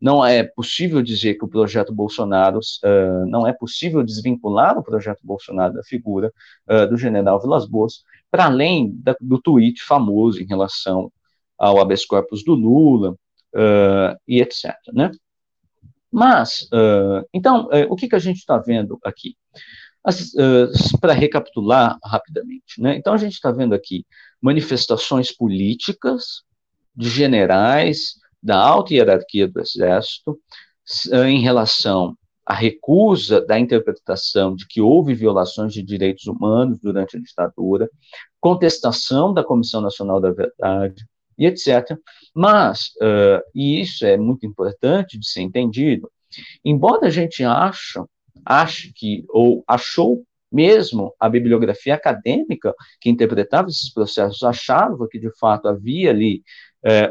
[0.00, 5.20] não é possível dizer que o projeto Bolsonaro, uh, não é possível desvincular o projeto
[5.24, 6.32] Bolsonaro da figura
[6.68, 11.10] uh, do general Vilas Boas, para além da, do tweet famoso em relação
[11.58, 13.16] ao habeas corpus do Lula
[14.26, 14.74] e etc.
[14.92, 15.12] Né?
[16.14, 16.68] Mas,
[17.32, 19.36] então, o que, que a gente está vendo aqui?
[21.00, 22.94] para recapitular rapidamente, né?
[22.94, 24.04] Então a gente está vendo aqui
[24.38, 26.42] manifestações políticas
[26.94, 30.38] de generais da alta hierarquia do Exército
[31.26, 37.20] em relação à recusa da interpretação de que houve violações de direitos humanos durante a
[37.20, 37.88] ditadura,
[38.38, 41.06] contestação da Comissão Nacional da Verdade
[41.38, 41.96] e etc.
[42.34, 46.10] Mas, uh, e isso é muito importante de ser entendido,
[46.64, 48.00] embora a gente ache,
[48.44, 55.30] ache que, ou achou mesmo a bibliografia acadêmica que interpretava esses processos achava que de
[55.38, 56.42] fato havia ali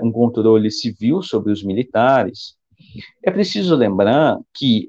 [0.01, 2.55] um controle civil sobre os militares.
[3.21, 4.87] É preciso lembrar que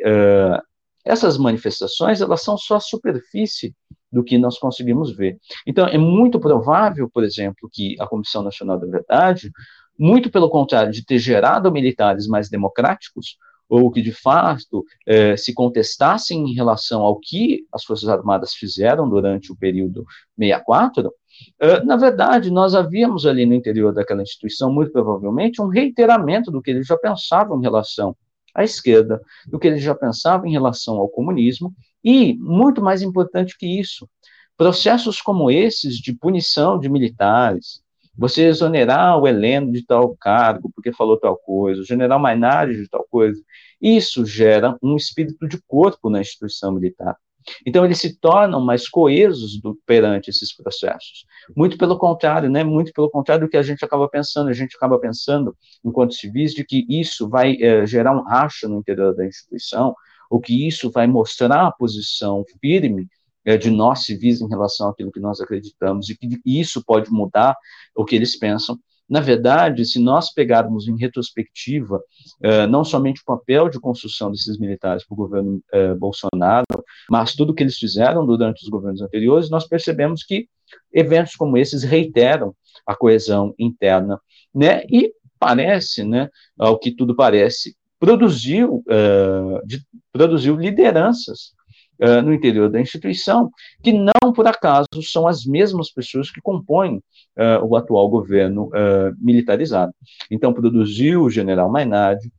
[1.04, 3.74] essas manifestações elas são só a superfície
[4.14, 5.38] do que nós conseguimos ver.
[5.66, 9.50] Então, é muito provável, por exemplo, que a Comissão Nacional da Verdade,
[9.98, 13.36] muito pelo contrário de ter gerado militares mais democráticos,
[13.68, 19.08] ou que de fato eh, se contestassem em relação ao que as Forças Armadas fizeram
[19.08, 20.04] durante o período
[20.38, 21.12] 64,
[21.60, 26.62] Uh, na verdade, nós havíamos ali no interior daquela instituição, muito provavelmente, um reiteramento do
[26.62, 28.16] que eles já pensavam em relação
[28.54, 33.56] à esquerda, do que eles já pensavam em relação ao comunismo, e, muito mais importante
[33.58, 34.08] que isso,
[34.56, 37.82] processos como esses de punição de militares,
[38.16, 42.88] você exonerar o Heleno de tal cargo porque falou tal coisa, o general Mainardi de
[42.88, 43.42] tal coisa,
[43.80, 47.16] isso gera um espírito de corpo na instituição militar.
[47.66, 51.24] Então, eles se tornam mais coesos do, perante esses processos.
[51.56, 52.64] Muito pelo contrário, né?
[52.64, 54.48] Muito pelo contrário do que a gente acaba pensando.
[54.48, 58.78] A gente acaba pensando, enquanto civis, de que isso vai é, gerar um racha no
[58.78, 59.94] interior da instituição,
[60.30, 63.06] ou que isso vai mostrar a posição firme
[63.44, 67.56] é, de nós civis em relação àquilo que nós acreditamos, e que isso pode mudar
[67.94, 68.78] o que eles pensam.
[69.08, 74.58] Na verdade, se nós pegarmos em retrospectiva, uh, não somente o papel de construção desses
[74.58, 76.64] militares para o governo uh, Bolsonaro,
[77.10, 80.48] mas tudo o que eles fizeram durante os governos anteriores, nós percebemos que
[80.92, 82.54] eventos como esses reiteram
[82.86, 84.18] a coesão interna,
[84.54, 84.82] né?
[84.90, 91.52] E parece, né, ao que tudo parece, produziu, uh, de, produziu lideranças
[92.00, 93.50] uh, no interior da instituição,
[93.82, 99.14] que não por acaso são as mesmas pessoas que compõem uh, o atual governo uh,
[99.18, 99.92] militarizado.
[100.30, 102.32] Então, produziu o general Mainardi,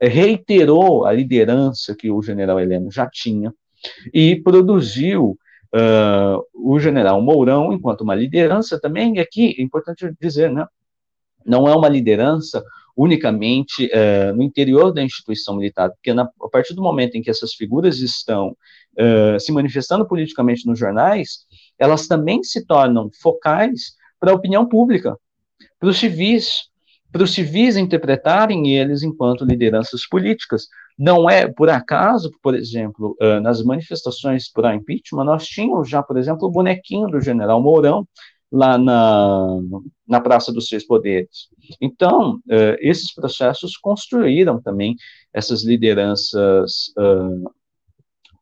[0.00, 3.52] reiterou a liderança que o general Heleno já tinha,
[4.12, 5.38] e produziu
[6.52, 10.66] o general Mourão enquanto uma liderança também, e aqui é importante dizer, né,
[11.46, 12.64] não é uma liderança
[12.96, 13.88] unicamente
[14.34, 18.00] no interior da instituição militar, porque na, a partir do momento em que essas figuras
[18.00, 18.56] estão
[18.98, 21.46] uh, se manifestando politicamente nos jornais,
[21.78, 25.16] elas também se tornam focais para a opinião pública,
[25.78, 26.68] para os civis,
[27.10, 30.68] para os civis interpretarem eles enquanto lideranças políticas.
[30.98, 36.18] Não é por acaso, por exemplo, uh, nas manifestações para impeachment, nós tínhamos já, por
[36.18, 38.06] exemplo, o bonequinho do general Mourão
[38.52, 39.46] lá na,
[40.06, 41.48] na Praça dos Três Poderes.
[41.80, 44.96] Então, uh, esses processos construíram também
[45.32, 47.50] essas lideranças uh,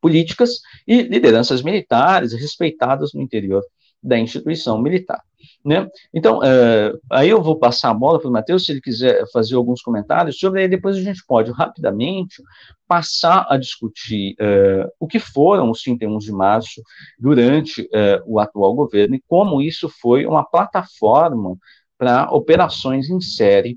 [0.01, 3.62] políticas e lideranças militares respeitadas no interior
[4.03, 5.20] da instituição militar.
[5.64, 5.88] Né?
[6.14, 9.55] Então, uh, aí eu vou passar a bola para o Matheus, se ele quiser fazer
[9.55, 12.42] alguns comentários sobre, aí depois a gente pode rapidamente
[12.86, 16.80] passar a discutir uh, o que foram os 31 de março
[17.18, 21.57] durante uh, o atual governo e como isso foi uma plataforma
[21.96, 23.76] para operações em série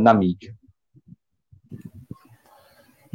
[0.00, 0.54] na mídia.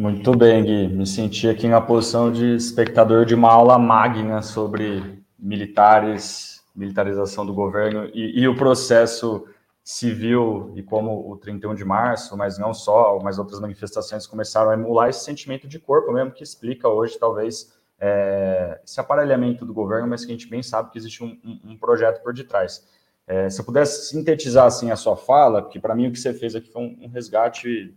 [0.04, 0.90] Muito bem, Gui.
[0.90, 7.54] Me senti aqui na posição de espectador de uma aula magna sobre militares, militarização do
[7.54, 9.48] governo e, e, o processo
[9.82, 14.74] civil e como o 31 de março, mas não só, mas outras manifestações começaram a
[14.74, 20.06] emular esse sentimento de corpo mesmo que explica hoje, talvez, é, esse aparelhamento do governo,
[20.06, 22.86] mas que a gente bem sabe que existe um, um, projeto por detrás.
[23.26, 26.34] É, se eu pudesse sintetizar assim a sua fala, porque para mim o que você
[26.34, 27.96] fez aqui foi um, um resgate,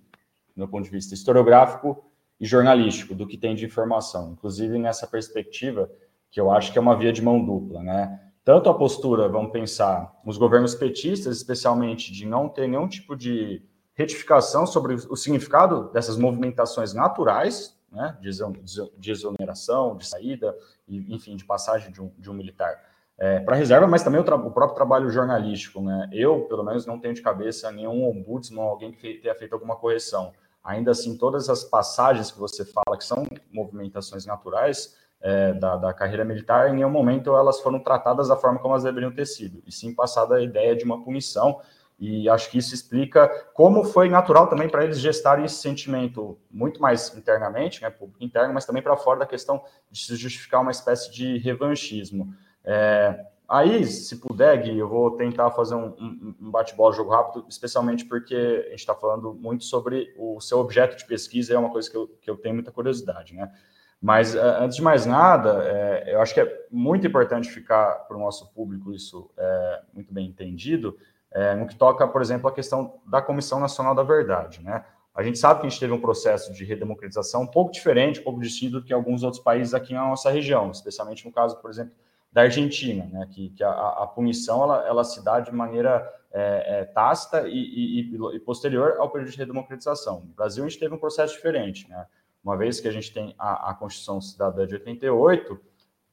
[0.57, 2.04] meu ponto de vista historiográfico
[2.40, 5.90] e jornalístico, do que tem de informação, inclusive nessa perspectiva
[6.30, 8.20] que eu acho que é uma via de mão dupla, né?
[8.44, 13.64] Tanto a postura, vamos pensar, os governos petistas, especialmente, de não ter nenhum tipo de
[13.94, 20.54] retificação sobre o significado dessas movimentações naturais, né, de exoneração, de saída,
[20.86, 22.78] e, enfim, de passagem de um, de um militar
[23.18, 25.80] é, para reserva, mas também o, o, próprio trabalho jornalístico.
[25.80, 26.09] Né?
[26.12, 30.32] Eu, pelo menos, não tenho de cabeça nenhum ombudsman, alguém que tenha feito alguma correção.
[30.66, 35.94] Ainda assim, todas as passagens que você fala, que são movimentações naturais é, da, da,
[35.94, 39.62] carreira militar, em nenhum momento elas foram tratadas da forma como elas deveriam ter sido,
[39.66, 41.60] e sim passada a ideia de uma punição
[41.98, 46.80] e acho que isso explica como foi natural também para eles gestarem esse sentimento muito
[46.80, 50.70] mais internamente, né, público interno, mas também para fora da questão de se justificar uma
[50.70, 52.34] espécie de revanchismo.
[52.62, 57.44] É, aí, se puder, Gui, eu vou tentar fazer um, um, um bate-bola, jogo rápido,
[57.49, 61.70] especialmente porque a gente está falando muito sobre o seu objeto de pesquisa, é uma
[61.70, 63.53] coisa que eu, que eu tenho muita curiosidade, né?
[64.01, 68.16] Mas, é, antes de mais nada, é, eu acho que é muito importante ficar para
[68.16, 70.97] o nosso público isso é, muito bem entendido,
[71.32, 74.62] é, no que toca, por exemplo, a questão da Comissão Nacional da Verdade.
[74.62, 74.84] Né?
[75.14, 78.24] A gente sabe que a gente teve um processo de redemocratização um pouco diferente, um
[78.24, 81.70] pouco distinto do que alguns outros países aqui na nossa região, especialmente no caso, por
[81.70, 81.94] exemplo,
[82.37, 83.26] da Argentina, né?
[83.30, 87.55] que, que a, a, punição ela, ela, se dá de maneira é, é, tácita e,
[87.57, 90.20] e, e, posterior ao período de redemocratização.
[90.20, 91.89] No Brasil, a gente teve um processo diferente.
[91.89, 92.07] Né?
[92.45, 95.59] Uma vez que a gente tem a, a Constituição Cidadã de 88,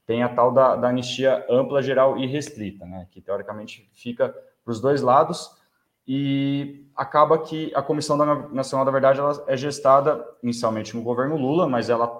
[0.06, 3.06] tem a tal da, da anistia ampla, geral e restrita, né?
[3.10, 5.50] que teoricamente fica para os dois lados,
[6.08, 8.16] e acaba que a Comissão
[8.50, 12.10] Nacional da Verdade ela é gestada inicialmente no governo Lula, mas ela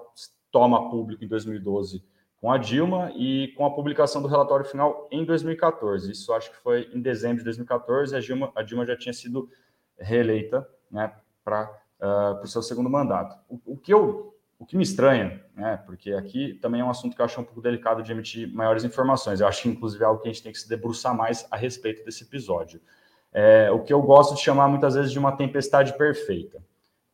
[0.51, 2.05] toma público em 2012
[2.45, 6.13] com a Dilma e com a publicação do relatório final em 2014.
[6.13, 9.49] Isso acho que foi em dezembro de 2014, a Dilma, a Dilma já tinha sido
[9.99, 11.11] reeleita né,
[11.43, 13.35] para uh, o seu segundo mandato.
[13.49, 17.17] O, o, que eu o que me estranha, né, porque aqui também é um assunto
[17.17, 19.41] que eu acho um pouco delicado de emitir maiores informações.
[19.41, 22.25] Eu acho, inclusive, algo que a gente tem que se debruçar mais a respeito desse
[22.25, 22.79] episódio.
[23.33, 26.63] É, o que eu gosto de chamar muitas vezes de uma tempestade perfeita.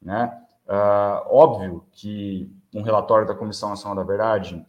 [0.03, 0.37] Né?
[0.67, 4.67] Uh, óbvio que um relatório da Comissão Nacional da Verdade,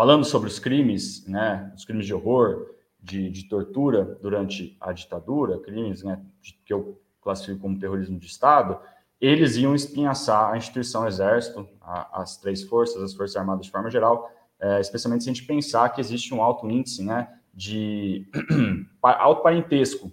[0.00, 5.58] falando sobre os crimes, né, os crimes de horror, de, de tortura durante a ditadura,
[5.58, 6.18] crimes né,
[6.64, 8.80] que eu classifico como terrorismo de Estado,
[9.20, 13.90] eles iam espinhaçar a instituição Exército, a, as três forças, as Forças Armadas de forma
[13.90, 18.26] geral, é, especialmente se a gente pensar que existe um alto índice né, de
[19.02, 20.10] alto parentesco.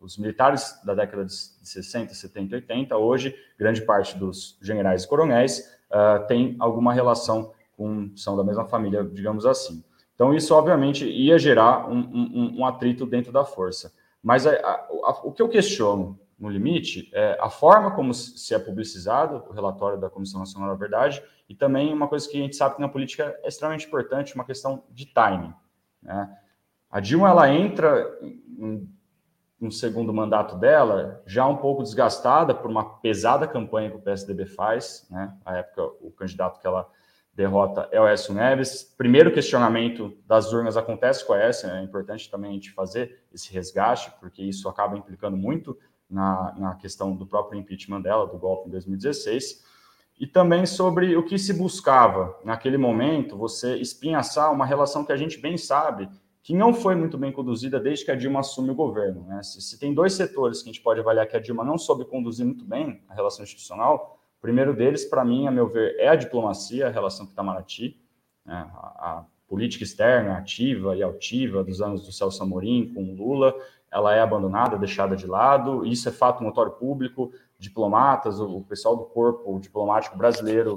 [0.00, 5.76] Os militares da década de 60, 70, 80, hoje, grande parte dos generais e coronéis
[5.90, 9.84] uh, tem alguma relação com, são da mesma família, digamos assim.
[10.14, 13.92] Então, isso, obviamente, ia gerar um, um, um atrito dentro da força.
[14.22, 14.72] Mas a, a,
[15.04, 19.52] a, o que eu questiono no limite, é a forma como se é publicizado o
[19.52, 22.80] relatório da Comissão Nacional da Verdade e também uma coisa que a gente sabe que
[22.80, 25.54] na política é extremamente importante, uma questão de timing.
[26.02, 26.36] Né?
[26.90, 28.18] A Dilma ela entra
[29.60, 34.46] no segundo mandato dela já um pouco desgastada por uma pesada campanha que o PSDB
[34.46, 35.34] faz, né?
[35.44, 36.88] A época o candidato que ela
[37.34, 38.82] derrota é o Écio Neves.
[38.96, 43.52] Primeiro questionamento das urnas acontece com a Écio, é importante também a gente fazer esse
[43.52, 45.76] resgate, porque isso acaba implicando muito
[46.08, 49.64] na, na questão do próprio impeachment dela, do golpe em 2016,
[50.18, 55.16] e também sobre o que se buscava naquele momento, você espinhaçar uma relação que a
[55.16, 56.08] gente bem sabe
[56.40, 59.24] que não foi muito bem conduzida desde que a Dilma assume o governo.
[59.24, 59.42] Né?
[59.42, 62.04] Se, se, tem dois setores que a gente pode avaliar que a Dilma não soube
[62.04, 66.14] conduzir muito bem a relação institucional, primeiro deles, para mim, a meu ver, é a
[66.14, 67.98] diplomacia, a relação com Itamaraty,
[68.44, 68.70] né?
[68.74, 73.54] a, a política externa ativa e altiva dos anos do Celso Amorim com o Lula,
[73.90, 79.04] ela é abandonada, deixada de lado, isso é fato notório público, diplomatas, o, pessoal do
[79.06, 80.76] corpo diplomático brasileiro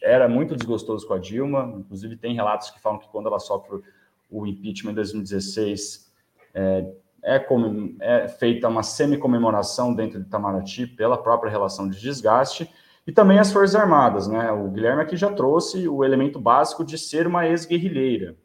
[0.00, 3.82] era muito desgostoso com a Dilma, inclusive tem relatos que falam que quando ela sofre
[4.30, 6.12] o impeachment em 2016,
[6.54, 6.86] é,
[7.24, 12.70] é, como, é feita uma semi-comemoração dentro de Itamaraty pela própria relação de desgaste,
[13.08, 14.52] e também as Forças Armadas, né?
[14.52, 18.36] O Guilherme aqui já trouxe o elemento básico de ser uma ex-guerrilheira,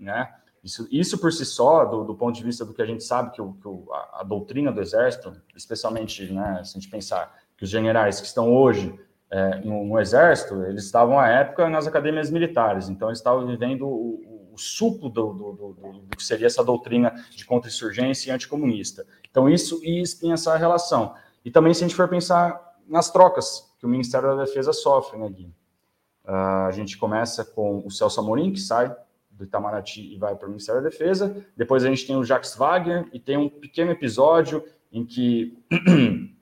[0.00, 0.32] né?
[0.64, 3.32] Isso, isso por si só, do, do, ponto de vista do que a gente sabe
[3.32, 7.30] que, o, que o, a, a, doutrina do Exército, especialmente né, se a gente pensar
[7.58, 8.98] que os generais que estão hoje
[9.30, 13.86] é, no, no, Exército, eles estavam à época nas academias militares, então eles estavam vivendo
[13.86, 19.04] o, o suco do, do, do, que seria essa doutrina de contra-insurgência e anticomunista.
[19.30, 21.14] Então isso ia espinhar relação.
[21.44, 22.58] E também se a gente for pensar
[22.88, 25.54] nas trocas que o Ministério da Defesa sofre, né, Gui?
[26.24, 28.94] Uh, a gente começa com o Celso Amorim, que sai
[29.30, 31.44] do Itamaraty e vai para o Ministério da Defesa.
[31.54, 35.58] Depois a gente tem o Jacques Wagner e tem um pequeno episódio em que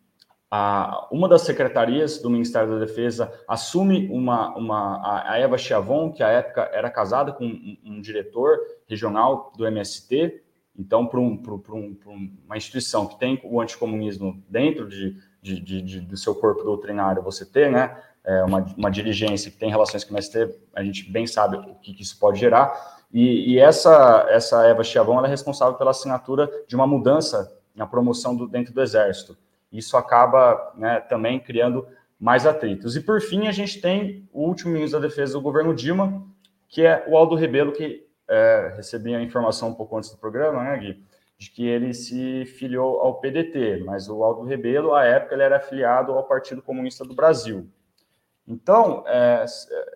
[0.48, 6.22] a, uma das secretarias do Ministério da Defesa assume uma, uma a, Eva Chiavon, que
[6.22, 10.44] à época era casada com um, um diretor regional do MST.
[10.78, 16.16] Então, para um, um, uma instituição que tem o anticomunismo dentro de, de, de, do
[16.16, 20.16] seu corpo doutrinário, você ter né, é, uma, uma dirigência que tem relações com o
[20.16, 23.00] MST, a gente bem sabe o que, que isso pode gerar.
[23.12, 28.34] E, e, essa, essa Eva Chiavon é responsável pela assinatura de uma mudança na promoção
[28.34, 29.36] do, dentro do Exército.
[29.70, 31.86] Isso acaba né, também criando
[32.18, 32.96] mais atritos.
[32.96, 36.24] E, por fim, a gente tem o último ministro da Defesa do governo Dilma,
[36.68, 40.62] que é o Aldo Rebelo, que é, recebi a informação um pouco antes do programa,
[40.62, 41.04] né, Gui,
[41.38, 45.56] de que ele se filiou ao PDT, mas o Aldo Rebelo, à época, ele era
[45.56, 47.68] afiliado ao Partido Comunista do Brasil.
[48.46, 49.44] Então, é,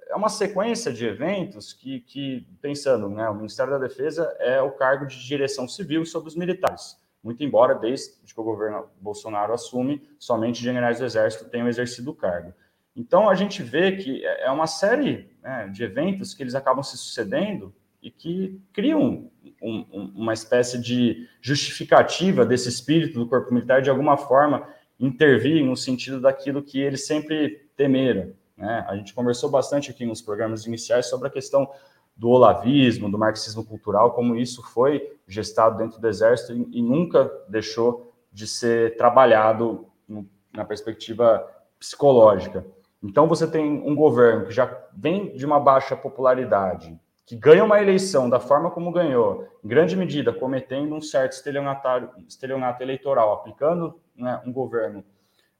[0.08, 4.72] é uma sequência de eventos que, que, pensando, né, o Ministério da Defesa é o
[4.72, 10.08] cargo de direção civil sobre os militares, muito embora, desde que o governo Bolsonaro assume,
[10.18, 12.52] somente generais do Exército tenham exercido o cargo.
[12.94, 16.82] Então, a gente vê que é, é uma série né, de eventos que eles acabam
[16.82, 17.74] se sucedendo
[18.06, 19.28] e que criam
[19.60, 24.64] um, um, uma espécie de justificativa desse espírito do corpo militar, de alguma forma,
[24.98, 28.32] intervir no sentido daquilo que eles sempre temeram.
[28.56, 28.86] Né?
[28.88, 31.68] A gente conversou bastante aqui nos programas iniciais sobre a questão
[32.16, 37.28] do olavismo, do marxismo cultural, como isso foi gestado dentro do Exército e, e nunca
[37.48, 41.44] deixou de ser trabalhado no, na perspectiva
[41.76, 42.64] psicológica.
[43.02, 46.96] Então, você tem um governo que já vem de uma baixa popularidade,
[47.26, 52.82] que ganha uma eleição da forma como ganhou, em grande medida cometendo um certo estelionato
[52.82, 55.04] eleitoral, aplicando né, um governo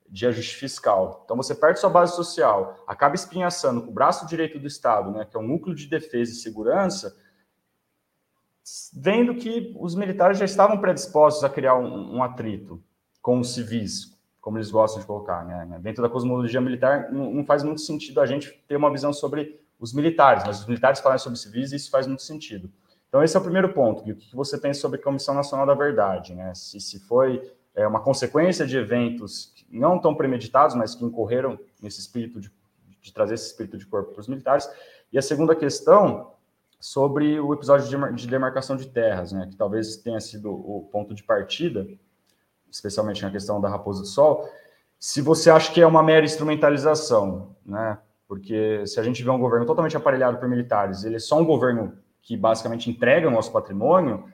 [0.09, 1.23] de ajuste fiscal.
[1.25, 5.25] Então você perde sua base social, acaba espinhaçando com o braço direito do Estado, né,
[5.25, 7.17] que é um núcleo de defesa e segurança,
[8.95, 12.81] vendo que os militares já estavam predispostos a criar um, um atrito
[13.21, 15.45] com os civis, como eles gostam de colocar.
[15.45, 15.81] Né?
[15.83, 19.66] Dentro da cosmologia militar, não, não faz muito sentido a gente ter uma visão sobre
[19.79, 22.71] os militares, mas os militares falam sobre civis e isso faz muito sentido.
[23.09, 24.03] Então, esse é o primeiro ponto.
[24.03, 26.35] O que você pensa sobre a Comissão Nacional da Verdade?
[26.35, 26.53] Né?
[26.55, 32.01] Se, se foi é, uma consequência de eventos não tão premeditados, mas que incorreram nesse
[32.01, 32.51] espírito de,
[33.01, 34.69] de trazer esse espírito de corpo para os militares.
[35.13, 36.33] E a segunda questão
[36.81, 39.47] sobre o episódio de demarcação de terras, né?
[39.49, 41.87] que talvez tenha sido o ponto de partida,
[42.71, 44.49] especialmente na questão da Raposa do Sol,
[44.99, 47.99] se você acha que é uma mera instrumentalização, né?
[48.27, 51.45] Porque se a gente vê um governo totalmente aparelhado por militares, ele é só um
[51.45, 54.25] governo que basicamente entrega o nosso patrimônio,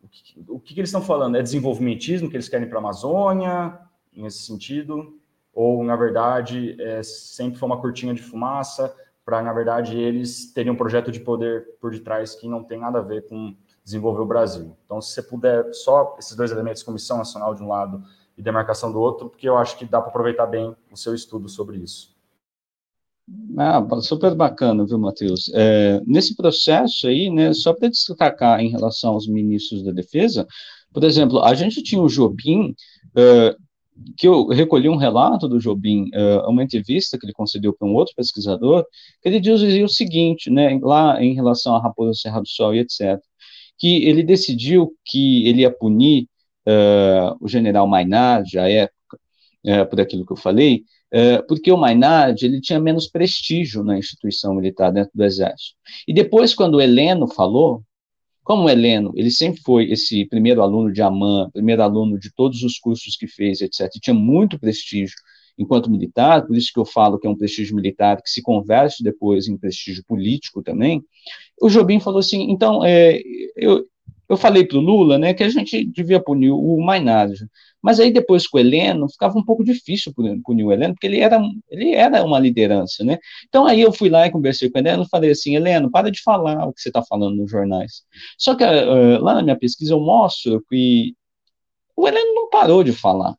[0.00, 1.36] o que, o que eles estão falando?
[1.36, 3.78] É desenvolvimentismo que eles querem para a Amazônia,
[4.12, 5.18] nesse sentido?
[5.52, 10.72] Ou, na verdade, é, sempre foi uma cortina de fumaça para, na verdade, eles terem
[10.72, 14.26] um projeto de poder por detrás que não tem nada a ver com desenvolver o
[14.26, 14.76] Brasil?
[14.84, 18.02] Então, se você puder, só esses dois elementos, Comissão Nacional de um lado
[18.38, 21.48] e demarcação do outro, porque eu acho que dá para aproveitar bem o seu estudo
[21.48, 22.15] sobre isso.
[23.58, 25.50] Ah, super bacana, viu, Matheus?
[25.52, 30.46] É, nesse processo aí, né, só para destacar em relação aos ministros da defesa,
[30.92, 32.74] por exemplo, a gente tinha o Jobim,
[33.16, 33.56] uh,
[34.16, 37.94] que eu recolhi um relato do Jobim, uh, uma entrevista que ele concedeu para um
[37.94, 38.84] outro pesquisador,
[39.20, 42.78] que ele dizia o seguinte, né, lá em relação à Raposa Serra do Sol e
[42.78, 43.20] etc.,
[43.78, 46.28] que ele decidiu que ele ia punir
[46.66, 48.88] uh, o general Maynard, à
[49.66, 53.98] época, por aquilo que eu falei, é, porque o Maynard ele tinha menos prestígio na
[53.98, 55.76] instituição militar dentro do exército.
[56.06, 57.82] E depois, quando o Heleno falou,
[58.42, 62.62] como o Heleno, ele sempre foi esse primeiro aluno de Amã, primeiro aluno de todos
[62.62, 65.16] os cursos que fez, etc., e tinha muito prestígio
[65.58, 69.02] enquanto militar, por isso que eu falo que é um prestígio militar que se converte
[69.02, 71.02] depois em prestígio político também,
[71.60, 73.20] o Jobim falou assim, então, é,
[73.56, 73.84] eu,
[74.28, 77.34] eu falei para o Lula né, que a gente devia punir o Maynard,
[77.82, 80.12] mas aí depois com o Heleno, ficava um pouco difícil
[80.44, 83.18] punir o Heleno, porque ele era, ele era uma liderança, né?
[83.48, 86.10] Então aí eu fui lá e conversei com o Heleno e falei assim, Heleno, para
[86.10, 88.02] de falar o que você está falando nos jornais.
[88.36, 91.14] Só que uh, lá na minha pesquisa eu mostro que
[91.96, 93.36] o Heleno não parou de falar.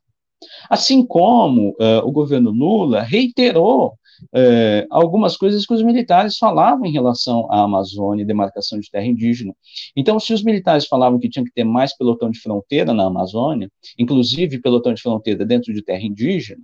[0.70, 3.98] Assim como uh, o governo Lula reiterou
[4.34, 9.06] é, algumas coisas que os militares falavam em relação à Amazônia e demarcação de terra
[9.06, 9.54] indígena.
[9.96, 13.70] Então, se os militares falavam que tinha que ter mais pelotão de fronteira na Amazônia,
[13.98, 16.62] inclusive pelotão de fronteira dentro de terra indígena,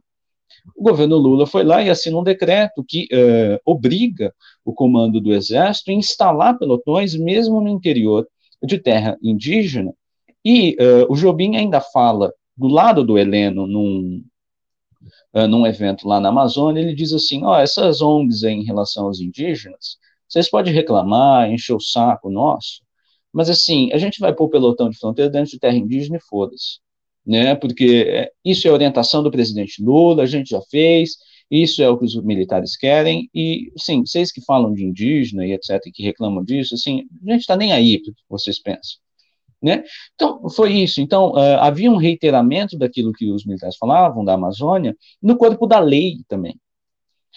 [0.77, 4.35] o governo Lula foi lá e assinou um decreto que é, obriga
[4.65, 8.27] o comando do Exército a instalar pelotões mesmo no interior
[8.63, 9.93] de terra indígena.
[10.45, 14.23] E é, o Jobim ainda fala, do lado do Heleno, num,
[15.35, 19.07] uh, num evento lá na Amazônia, ele diz assim, ó, oh, essas ONGs em relação
[19.07, 19.99] aos indígenas
[20.35, 22.83] vocês podem reclamar, encher o saco nosso,
[23.33, 26.21] mas assim, a gente vai pôr o pelotão de fronteira dentro de terra indígena e
[26.21, 26.81] foda-se,
[27.25, 27.55] né?
[27.55, 31.17] Porque é, isso é orientação do presidente Lula, a gente já fez,
[31.51, 35.53] isso é o que os militares querem, e, sim, vocês que falam de indígena e
[35.53, 39.04] etc., que reclamam disso, assim, a gente está nem aí para o que vocês pensam.
[39.65, 39.83] Né?
[40.15, 41.01] Então, foi isso.
[41.01, 45.79] Então, uh, havia um reiteramento daquilo que os militares falavam da Amazônia no corpo da
[45.79, 46.61] lei também.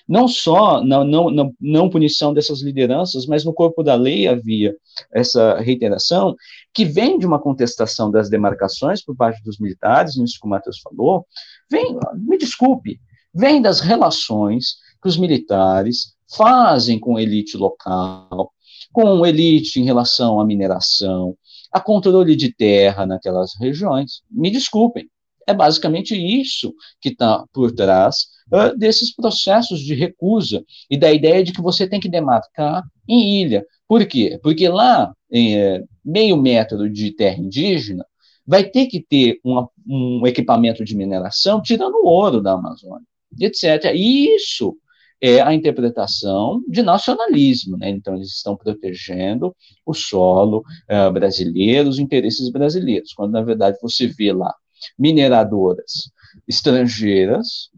[0.05, 4.75] Não só na não, não, não punição dessas lideranças, mas no corpo da lei havia
[5.13, 6.35] essa reiteração,
[6.73, 10.79] que vem de uma contestação das demarcações por parte dos militares, nisso que o Matheus
[10.79, 11.25] falou,
[11.71, 12.99] vem, me desculpe,
[13.33, 18.51] vem das relações que os militares fazem com a elite local,
[18.91, 21.37] com elite em relação à mineração,
[21.77, 24.21] a controle de terra naquelas regiões.
[24.29, 25.09] Me desculpem,
[25.47, 31.43] é basicamente isso que está por trás uh, desses processos de recusa e da ideia
[31.43, 33.65] de que você tem que demarcar em ilha.
[33.87, 34.37] Por quê?
[34.43, 38.05] Porque lá, em é, meio metro de terra indígena,
[38.45, 43.05] vai ter que ter uma, um equipamento de mineração tirando o ouro da Amazônia,
[43.39, 43.93] etc.
[43.93, 44.75] E isso
[45.21, 47.89] é a interpretação de nacionalismo, né?
[47.89, 49.55] Então, eles estão protegendo
[49.85, 54.53] o solo uh, brasileiro, os interesses brasileiros, quando, na verdade, você vê lá
[54.97, 56.11] mineradoras
[56.47, 57.69] estrangeiras,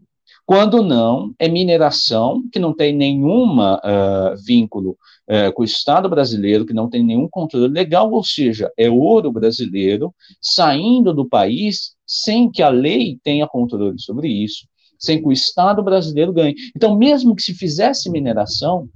[0.44, 6.66] quando não, é mineração que não tem nenhuma uh, vínculo uh, com o Estado brasileiro,
[6.66, 12.50] que não tem nenhum controle legal, ou seja, é ouro brasileiro saindo do país sem
[12.50, 14.66] que a lei tenha controle sobre isso,
[15.00, 16.54] sem que o Estado brasileiro ganhe.
[16.76, 18.88] Então, mesmo que se fizesse mineração,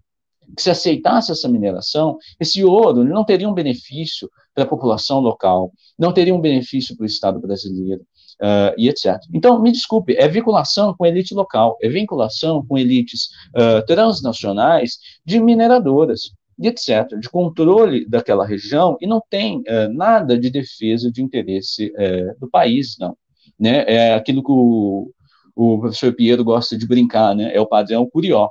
[0.54, 5.72] que se aceitasse essa mineração, esse ouro não teria um benefício para a população local,
[5.98, 8.04] não teria um benefício para o Estado brasileiro,
[8.40, 9.18] uh, e etc.
[9.32, 15.40] Então, me desculpe, é vinculação com elite local, é vinculação com elites uh, transnacionais de
[15.40, 21.22] mineradoras, e etc., de controle daquela região, e não tem uh, nada de defesa de
[21.22, 21.92] interesse
[22.38, 23.16] do país, não.
[23.58, 23.84] Né?
[23.86, 25.12] É aquilo que o
[25.54, 27.54] o professor Pinheiro gosta de brincar, né?
[27.54, 28.48] É o padrão Curió,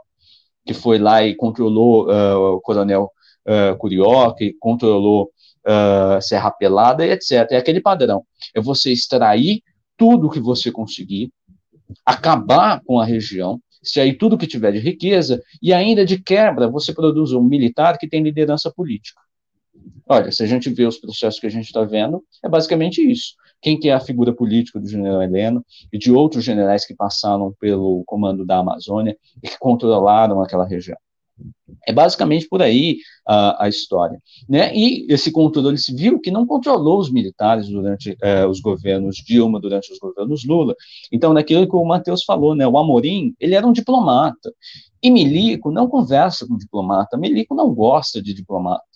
[0.65, 3.11] que foi lá e controlou uh, o coronel
[3.45, 5.29] uh, Curió, que controlou
[5.65, 7.47] uh, Serra Pelada, etc.
[7.51, 8.23] É aquele padrão.
[8.55, 9.61] É você extrair
[9.97, 11.31] tudo que você conseguir,
[12.05, 16.93] acabar com a região, extrair tudo que tiver de riqueza, e ainda de quebra você
[16.93, 19.21] produz um militar que tem liderança política.
[20.07, 23.33] Olha, se a gente vê os processos que a gente está vendo, é basicamente isso
[23.63, 27.55] quem que é a figura política do general Heleno e de outros generais que passaram
[27.59, 30.97] pelo comando da Amazônia e que controlaram aquela região.
[31.87, 32.97] É basicamente por aí
[33.27, 34.21] uh, a história.
[34.47, 34.73] Né?
[34.75, 39.91] E esse controle civil que não controlou os militares durante uh, os governos Dilma, durante
[39.91, 40.75] os governos Lula.
[41.11, 44.53] Então, naquilo que o Matheus falou, né, o Amorim, ele era um diplomata.
[45.01, 48.92] E Milico não conversa com diplomata, Milico não gosta de diplomata.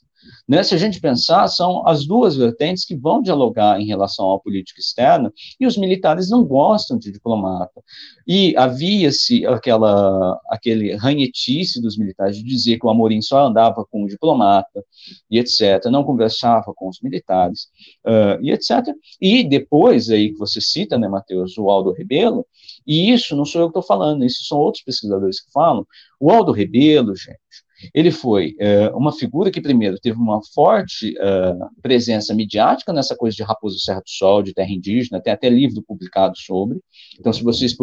[0.48, 0.64] Né?
[0.64, 4.80] Se a gente pensar, são as duas vertentes que vão dialogar em relação à política
[4.80, 7.82] externa, e os militares não gostam de diplomata.
[8.26, 14.04] E havia-se aquela aquele ranhetice dos militares de dizer que o Amorim só andava com
[14.04, 14.84] o diplomata,
[15.30, 17.68] e etc., não conversava com os militares,
[18.06, 18.88] uh, e etc.
[19.22, 22.46] E depois, aí que você cita, né, Matheus, o Aldo Rebelo,
[22.86, 25.86] e isso não sou eu que estou falando, isso são outros pesquisadores que falam,
[26.20, 27.38] o Aldo Rebelo, gente,
[27.94, 33.36] ele foi é, uma figura que, primeiro, teve uma forte é, presença midiática nessa coisa
[33.36, 36.80] de Raposo Serra do Sol, de terra indígena, tem até livro publicado sobre.
[37.20, 37.76] Então, se vocês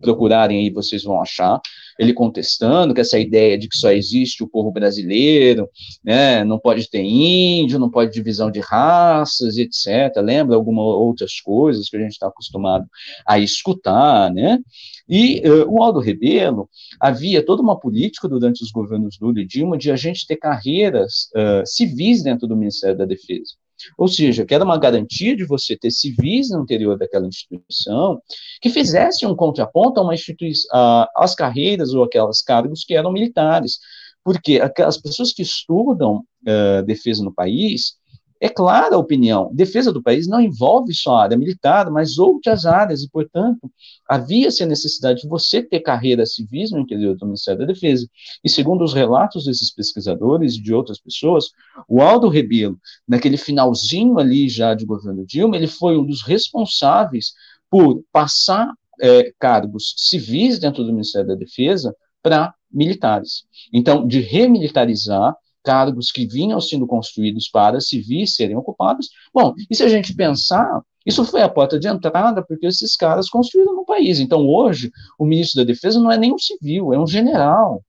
[0.00, 1.60] procurarem aí, vocês vão achar
[1.98, 5.68] ele contestando que essa ideia de que só existe o povo brasileiro,
[6.02, 10.16] né, não pode ter índio, não pode divisão de raças, etc.
[10.22, 12.86] Lembra algumas outras coisas que a gente está acostumado
[13.26, 14.58] a escutar, né?
[15.06, 19.76] E uh, o Aldo Rebelo havia toda uma política durante os governos Lula e Dilma
[19.76, 23.54] de a gente ter carreiras uh, civis dentro do Ministério da Defesa.
[23.96, 28.20] Ou seja, que era uma garantia de você ter civis no interior daquela instituição
[28.60, 30.70] que fizesse um contraponto a uma instituição,
[31.16, 33.78] às carreiras ou aquelas cargos que eram militares.
[34.22, 37.94] Porque as pessoas que estudam uh, defesa no país,
[38.40, 42.64] é clara a opinião, defesa do país não envolve só a área militar, mas outras
[42.64, 43.70] áreas, e, portanto,
[44.08, 48.08] havia-se a necessidade de você ter carreiras civis no interior do Ministério da Defesa.
[48.42, 51.50] E, segundo os relatos desses pesquisadores e de outras pessoas,
[51.86, 57.34] o Aldo Rebelo, naquele finalzinho ali já de governo Dilma, ele foi um dos responsáveis
[57.70, 58.72] por passar
[59.02, 63.44] é, cargos civis dentro do Ministério da Defesa para militares.
[63.72, 69.08] Então, de remilitarizar cargos que vinham sendo construídos para civis serem ocupados.
[69.32, 73.28] Bom, e se a gente pensar, isso foi a porta de entrada, porque esses caras
[73.28, 74.20] construíram no país.
[74.20, 77.82] Então, hoje, o ministro da Defesa não é nem um civil, é um general.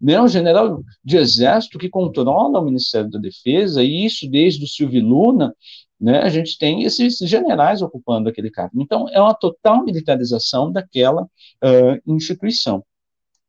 [0.00, 4.68] né, um general de exército que controla o Ministério da Defesa, e isso desde o
[4.68, 5.54] Silvio Luna,
[6.00, 8.82] né, a gente tem esses generais ocupando aquele cargo.
[8.82, 12.84] Então, é uma total militarização daquela uh, instituição.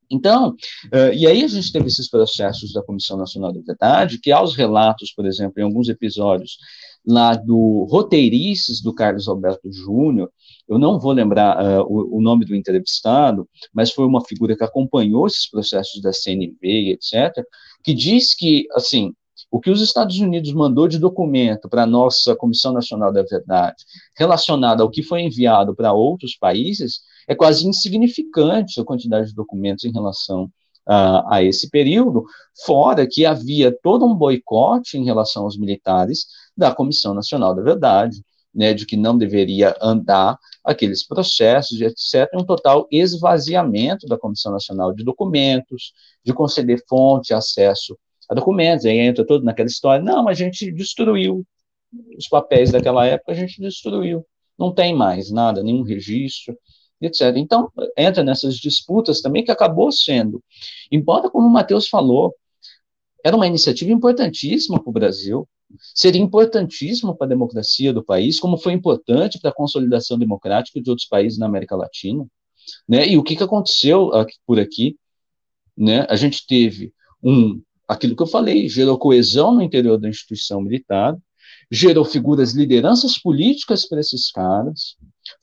[0.09, 0.49] Então,
[0.93, 4.55] uh, e aí a gente teve esses processos da Comissão Nacional da Verdade, que aos
[4.55, 6.57] relatos, por exemplo, em alguns episódios
[7.07, 10.31] lá do Roteirices do Carlos Alberto Júnior,
[10.67, 14.63] eu não vou lembrar uh, o, o, nome do entrevistado, mas foi uma figura que
[14.63, 17.45] acompanhou esses processos da CNV, etc.,
[17.83, 19.13] que diz que, assim,
[19.51, 23.85] o que os Estados Unidos mandou de documento para a nossa Comissão Nacional da Verdade,
[24.17, 29.85] relacionado ao que foi enviado para outros países, é quase insignificante a quantidade de documentos
[29.85, 30.45] em relação
[30.87, 32.25] uh, a esse período,
[32.65, 38.21] fora que havia todo um boicote em relação aos militares da Comissão Nacional da Verdade,
[38.53, 44.93] né, de que não deveria andar aqueles processos, etc., um total esvaziamento da Comissão Nacional
[44.93, 47.97] de Documentos, de conceder fonte, acesso
[48.29, 51.45] a documentos, aí entra todo naquela história, não, a gente destruiu
[52.17, 54.25] os papéis daquela época, a gente destruiu,
[54.57, 56.57] não tem mais nada, nenhum registro,
[57.01, 57.35] etc.
[57.37, 60.43] Então, entra nessas disputas também que acabou sendo,
[60.91, 62.33] embora, como o Matheus falou,
[63.23, 65.47] era uma iniciativa importantíssima para o Brasil,
[65.93, 70.89] seria importantíssimo para a democracia do país, como foi importante para a consolidação democrática de
[70.89, 72.25] outros países na América Latina,
[72.87, 73.07] né?
[73.07, 74.95] E o que, que aconteceu aqui, por aqui,
[75.77, 76.05] né?
[76.09, 76.93] A gente teve
[77.23, 81.17] um, aquilo que eu falei, gerou coesão no interior da instituição militar,
[81.71, 84.95] gerou figuras, lideranças políticas para esses caras,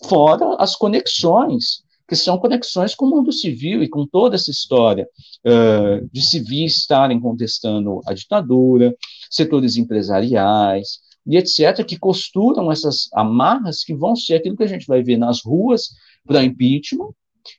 [0.05, 1.83] fora as conexões
[2.13, 5.09] que são conexões com o mundo civil e com toda essa história
[5.47, 8.95] uh, de civis estarem contestando a ditadura,
[9.31, 14.87] setores empresariais e etc., que costuram essas amarras que vão ser aquilo que a gente
[14.87, 15.95] vai ver nas ruas
[16.27, 17.09] para impeachment,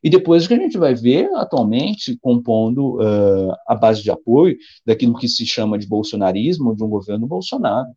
[0.04, 4.56] e depois o que a gente vai ver atualmente compondo uh, a base de apoio
[4.86, 7.90] daquilo que se chama de bolsonarismo, de um governo Bolsonaro.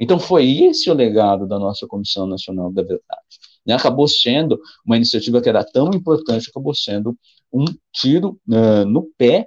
[0.00, 4.96] Então foi esse o legado da nossa Comissão Nacional da Verdade né, acabou sendo uma
[4.96, 7.16] iniciativa que era tão importante, acabou sendo
[7.52, 9.46] um tiro uh, no pé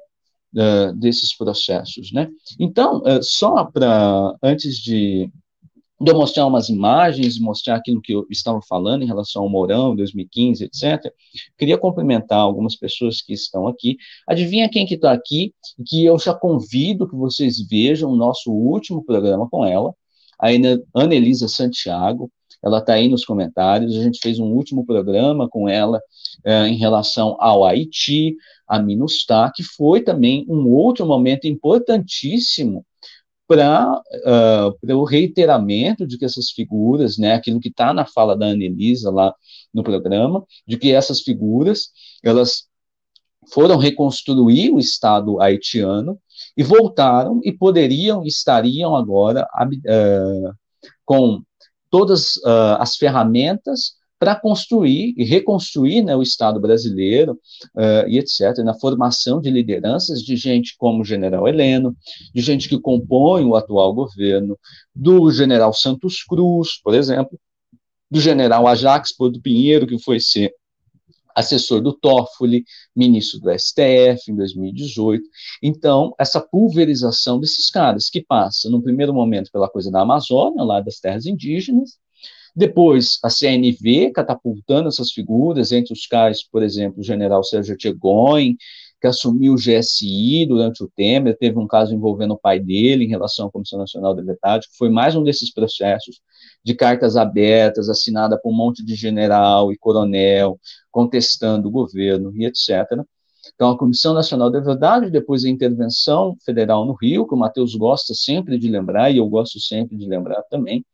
[0.55, 2.29] uh, desses processos, né?
[2.57, 5.29] Então, uh, só para, antes de,
[5.99, 9.93] de eu mostrar umas imagens, mostrar aquilo que eu estava falando em relação ao Mourão,
[9.93, 11.11] 2015, etc.,
[11.57, 13.97] queria cumprimentar algumas pessoas que estão aqui.
[14.25, 15.53] Adivinha quem que está aqui?
[15.85, 19.93] Que eu já convido que vocês vejam o nosso último programa com ela,
[20.39, 20.47] a
[20.95, 22.31] Ana Elisa Santiago,
[22.63, 23.95] ela está aí nos comentários.
[23.95, 26.01] A gente fez um último programa com ela
[26.45, 28.35] é, em relação ao Haiti,
[28.67, 32.85] a Minustah, que foi também um outro momento importantíssimo
[33.45, 34.01] para
[34.81, 39.11] uh, o reiteramento de que essas figuras, né, aquilo que está na fala da Annelisa
[39.11, 39.35] lá
[39.73, 41.89] no programa, de que essas figuras,
[42.23, 42.67] elas
[43.51, 46.17] foram reconstruir o Estado haitiano
[46.55, 50.53] e voltaram e poderiam, estariam agora uh,
[51.05, 51.41] com
[51.93, 57.33] todas uh, as ferramentas para construir e reconstruir né, o Estado brasileiro
[57.75, 61.95] uh, e etc., na formação de lideranças de gente como o general Heleno,
[62.33, 64.57] de gente que compõe o atual governo,
[64.95, 67.39] do general Santos Cruz, por exemplo,
[68.09, 70.51] do general Ajax Porto Pinheiro, que foi ser
[71.35, 72.65] assessor do Toffoli,
[72.95, 75.23] ministro do STF em 2018.
[75.61, 80.79] Então, essa pulverização desses caras, que passa, no primeiro momento, pela coisa da Amazônia, lá
[80.79, 81.97] das terras indígenas,
[82.55, 88.55] depois a CNV catapultando essas figuras, entre os quais, por exemplo, o general Sérgio Tchegoin,
[89.03, 93.09] que assumiu o GSI durante o Temer, teve um caso envolvendo o pai dele em
[93.09, 96.21] relação à Comissão Nacional da Verdade, que foi mais um desses processos
[96.63, 100.57] de cartas abertas, assinada por um monte de general e coronel,
[100.89, 103.03] contestando o governo e etc.
[103.53, 107.75] Então, a Comissão Nacional da Verdade, depois a intervenção federal no Rio, que o Matheus
[107.75, 110.85] gosta sempre de lembrar, e eu gosto sempre de lembrar também,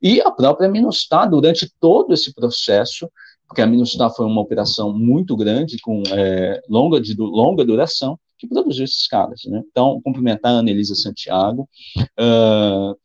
[0.00, 3.06] e a própria Minustah, durante todo esse processo,
[3.50, 8.46] porque a Minustah foi uma operação muito grande, com é, longa, de longa duração, que
[8.46, 9.40] produziu esses caras.
[9.44, 9.60] Né?
[9.68, 12.96] Então, cumprimentar a Anelisa Santiago, uh,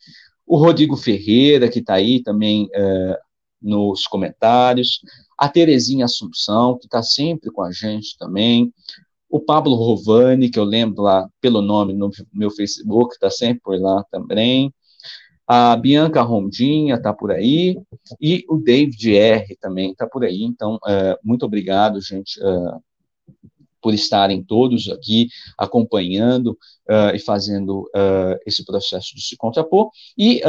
[0.46, 3.18] o Rodrigo Ferreira, que está aí também uh,
[3.60, 5.00] nos comentários,
[5.36, 8.72] a Terezinha Assunção, que está sempre com a gente também,
[9.28, 13.82] o Pablo Rovani, que eu lembro lá pelo nome no meu Facebook, está sempre por
[13.82, 14.72] lá também,
[15.48, 17.78] a Bianca Rondinha está por aí,
[18.20, 19.56] e o David R.
[19.62, 20.44] também está por aí.
[20.44, 22.82] Então, uh, muito obrigado, gente, uh,
[23.80, 26.58] por estarem todos aqui acompanhando
[26.90, 27.88] uh, e fazendo
[28.44, 30.42] esse processo de se contrapor, e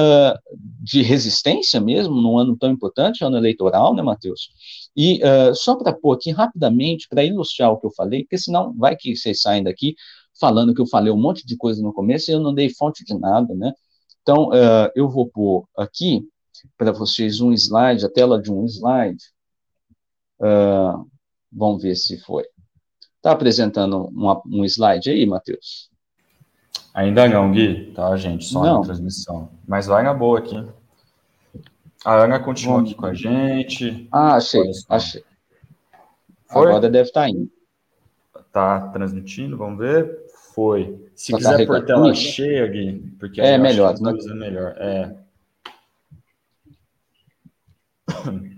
[0.81, 4.49] de resistência mesmo, num ano tão importante, ano eleitoral, né, Matheus?
[4.97, 5.21] E
[5.55, 9.15] só para pôr aqui rapidamente, para ilustrar o que eu falei, porque senão vai que
[9.15, 9.95] vocês saem daqui
[10.41, 13.05] falando que eu falei um monte de coisa no começo e eu não dei fonte
[13.05, 13.73] de nada, né?
[14.27, 16.29] Então, uh, eu vou pôr aqui
[16.77, 19.23] para vocês um slide, a tela de um slide.
[20.41, 21.09] Uh,
[21.53, 22.43] vamos ver se foi.
[23.19, 25.89] Está apresentando uma, um slide aí, Matheus?
[26.93, 28.47] Ainda não, Gui, tá, gente?
[28.47, 28.81] Só não.
[28.81, 29.49] na transmissão.
[29.65, 30.57] Mas vai na boa aqui.
[32.05, 32.91] A Ana continua Vamos.
[32.91, 34.09] aqui com a gente.
[34.11, 35.23] Ah, achei, achei.
[36.51, 36.67] Foi?
[36.67, 37.49] Agora deve estar tá indo.
[38.51, 40.26] Tá transmitindo, vamos ver.
[40.57, 41.11] Foi.
[41.15, 44.13] Se Só quiser por tela cheia, Gui, porque é melhor, né?
[44.19, 44.75] É melhor.
[44.79, 45.15] É.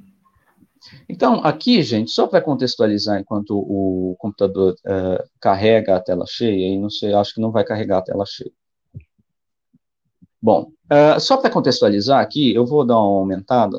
[1.07, 6.79] Então, aqui, gente, só para contextualizar, enquanto o computador uh, carrega a tela cheia, e
[6.79, 8.53] não sei, acho que não vai carregar a tela cheia.
[10.41, 13.79] Bom, uh, só para contextualizar aqui, eu vou dar uma aumentada.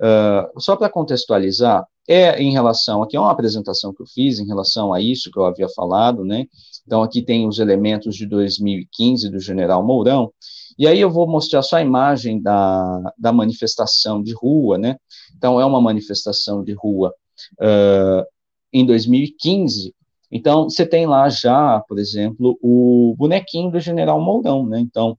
[0.00, 4.46] Uh, só para contextualizar, é em relação, aqui é uma apresentação que eu fiz em
[4.46, 6.46] relação a isso que eu havia falado, né?
[6.86, 10.32] Então, aqui tem os elementos de 2015 do general Mourão,
[10.78, 14.96] e aí eu vou mostrar só a imagem da, da manifestação de rua, né?
[15.36, 17.14] Então, é uma manifestação de rua
[17.60, 18.24] uh,
[18.72, 19.94] em 2015.
[20.32, 24.78] Então, você tem lá já, por exemplo, o bonequinho do general Mourão, né?
[24.80, 25.18] Então,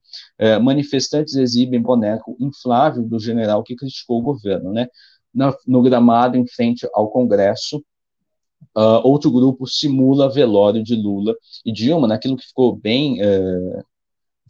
[0.61, 4.87] manifestantes exibem boneco inflável do general que criticou o governo, né?
[5.33, 7.83] No, no gramado, em frente ao Congresso,
[8.75, 11.35] uh, outro grupo simula velório de Lula
[11.65, 13.83] e Dilma, naquilo que ficou bem uh,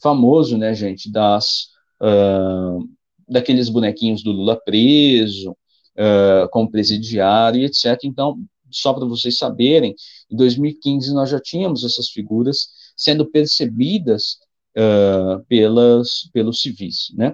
[0.02, 1.70] famoso, né, gente, das
[2.02, 2.88] uh,
[3.28, 8.00] daqueles bonequinhos do Lula preso, uh, como presidiário, etc.
[8.04, 8.38] Então,
[8.70, 9.96] só para vocês saberem,
[10.30, 14.38] em 2015 nós já tínhamos essas figuras sendo percebidas
[14.78, 17.34] uh, pelas, pelos civis, né?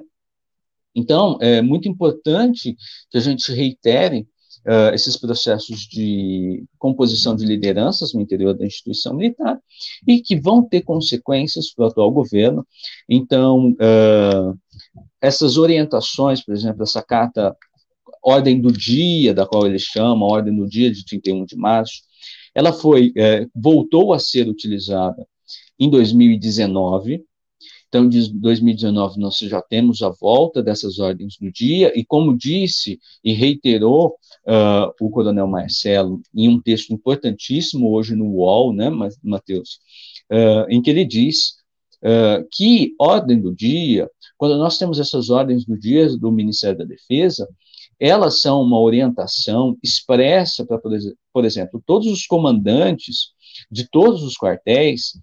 [0.95, 2.75] Então, é muito importante
[3.11, 4.27] que a gente reitere
[4.67, 9.59] uh, esses processos de composição de lideranças no interior da instituição militar
[10.07, 12.67] e que vão ter consequências para o atual governo.
[13.09, 14.57] Então, uh,
[15.21, 17.55] essas orientações, por exemplo, essa carta
[18.23, 22.01] ordem do dia, da qual ele chama, ordem do dia de 31 de março,
[22.53, 25.25] ela foi, é, voltou a ser utilizada
[25.79, 27.23] em 2019,
[27.87, 32.99] então, de 2019, nós já temos a volta dessas ordens do dia, e como disse
[33.23, 34.15] e reiterou
[34.45, 38.89] uh, o coronel Marcelo em um texto importantíssimo hoje no UOL, né,
[39.23, 39.79] Matheus,
[40.31, 41.55] uh, em que ele diz
[42.03, 46.85] uh, que ordem do dia, quando nós temos essas ordens do dia do Ministério da
[46.85, 47.47] Defesa,
[47.99, 50.77] elas são uma orientação expressa para,
[51.33, 53.31] por exemplo, todos os comandantes
[53.71, 55.13] de todos os quartéis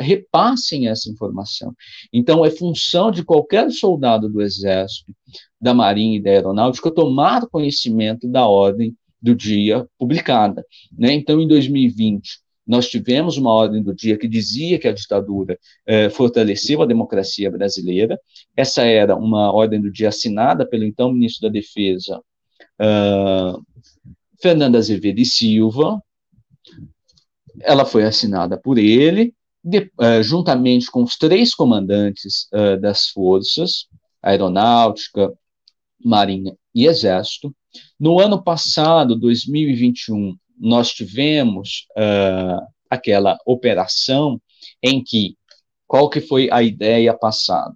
[0.00, 1.74] repassem essa informação.
[2.12, 5.14] Então, é função de qualquer soldado do Exército,
[5.60, 10.64] da Marinha e da Aeronáutica tomar conhecimento da ordem do dia publicada.
[10.96, 11.12] Né?
[11.12, 16.08] Então, em 2020, nós tivemos uma ordem do dia que dizia que a ditadura eh,
[16.08, 18.16] fortaleceu a democracia brasileira.
[18.56, 22.22] Essa era uma ordem do dia assinada pelo então ministro da Defesa,
[22.80, 23.60] uh,
[24.40, 26.00] Fernando Azevedo e Silva.
[27.60, 33.86] Ela foi assinada por ele, de, uh, juntamente com os três comandantes uh, das forças,
[34.22, 35.32] aeronáutica,
[36.02, 37.54] marinha e exército.
[37.98, 44.40] No ano passado, 2021, nós tivemos uh, aquela operação
[44.82, 45.36] em que,
[45.86, 47.74] qual que foi a ideia passada?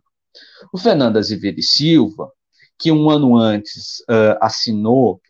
[0.72, 2.30] O Fernando Azevedo Silva,
[2.78, 4.02] que um ano antes
[4.40, 5.20] assinou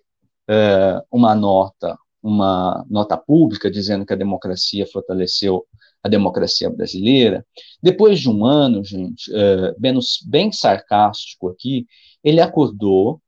[1.11, 5.66] uma nota, uma nota pública dizendo que a democracia fortaleceu
[6.05, 7.44] a democracia brasileira,
[7.82, 11.86] depois de um ano, gente, uh, bem, bem sarcástico aqui,
[12.22, 13.20] ele acordou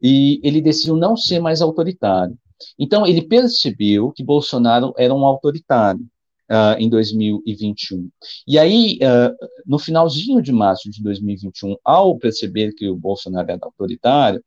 [0.00, 2.36] e ele decidiu não ser mais autoritário.
[2.78, 6.00] Então, ele percebeu que Bolsonaro era um autoritário
[6.50, 8.08] uh, em 2021.
[8.46, 9.34] E aí, uh,
[9.66, 14.42] no finalzinho de março de 2021, ao perceber que o Bolsonaro era autoritário,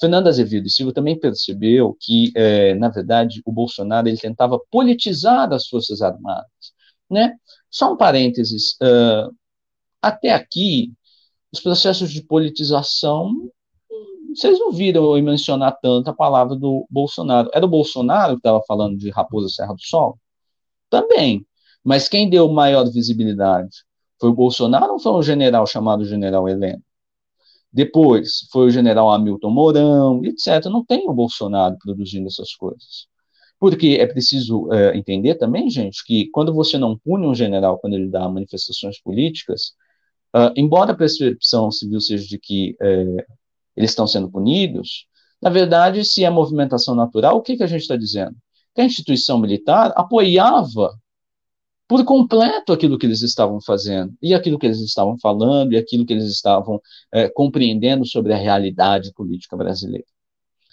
[0.00, 5.52] Fernando Azevedo e Silva também percebeu que, eh, na verdade, o Bolsonaro ele tentava politizar
[5.52, 6.46] as Forças Armadas.
[7.10, 7.36] Né?
[7.70, 9.34] Só um parênteses, uh,
[10.02, 10.92] até aqui,
[11.52, 13.50] os processos de politização,
[14.34, 17.50] vocês não viram eu mencionar tanto a palavra do Bolsonaro.
[17.52, 20.18] Era o Bolsonaro que estava falando de Raposa Serra do Sol?
[20.90, 21.46] Também.
[21.82, 23.84] Mas quem deu maior visibilidade?
[24.20, 26.82] Foi o Bolsonaro ou foi um general chamado General Heleno?
[27.72, 30.64] Depois foi o general Hamilton Mourão, etc.
[30.66, 33.06] Não tem o Bolsonaro produzindo essas coisas.
[33.60, 37.94] Porque é preciso é, entender também, gente, que quando você não pune um general quando
[37.94, 39.72] ele dá manifestações políticas,
[40.34, 43.26] uh, embora a percepção civil seja de que é,
[43.76, 45.06] eles estão sendo punidos,
[45.42, 48.36] na verdade, se é movimentação natural, o que, que a gente está dizendo?
[48.74, 50.96] Que a instituição militar apoiava
[51.88, 56.04] por completo aquilo que eles estavam fazendo, e aquilo que eles estavam falando, e aquilo
[56.04, 56.80] que eles estavam
[57.12, 60.04] é, compreendendo sobre a realidade política brasileira.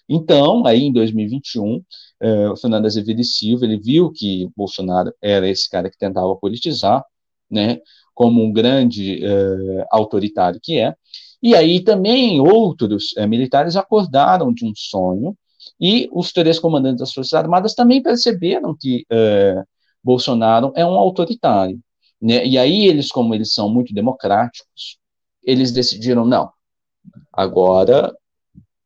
[0.07, 1.83] Então, aí em 2021,
[2.21, 6.35] é, o Fernando Azevedo e Silva, ele viu que Bolsonaro era esse cara que tentava
[6.35, 7.03] politizar,
[7.49, 7.79] né,
[8.13, 10.95] como um grande é, autoritário que é,
[11.41, 15.37] e aí também outros é, militares acordaram de um sonho,
[15.79, 19.05] e os três comandantes das Forças Armadas também perceberam que
[20.03, 21.79] Bolsonaro é um autoritário.
[22.21, 22.45] Né?
[22.45, 24.97] E aí eles, como eles são muito democráticos,
[25.43, 26.49] eles decidiram, não,
[27.33, 28.15] agora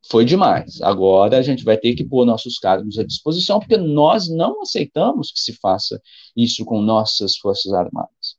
[0.09, 4.27] foi demais, agora a gente vai ter que pôr nossos cargos à disposição, porque nós
[4.27, 6.01] não aceitamos que se faça
[6.35, 8.35] isso com nossas Forças Armadas.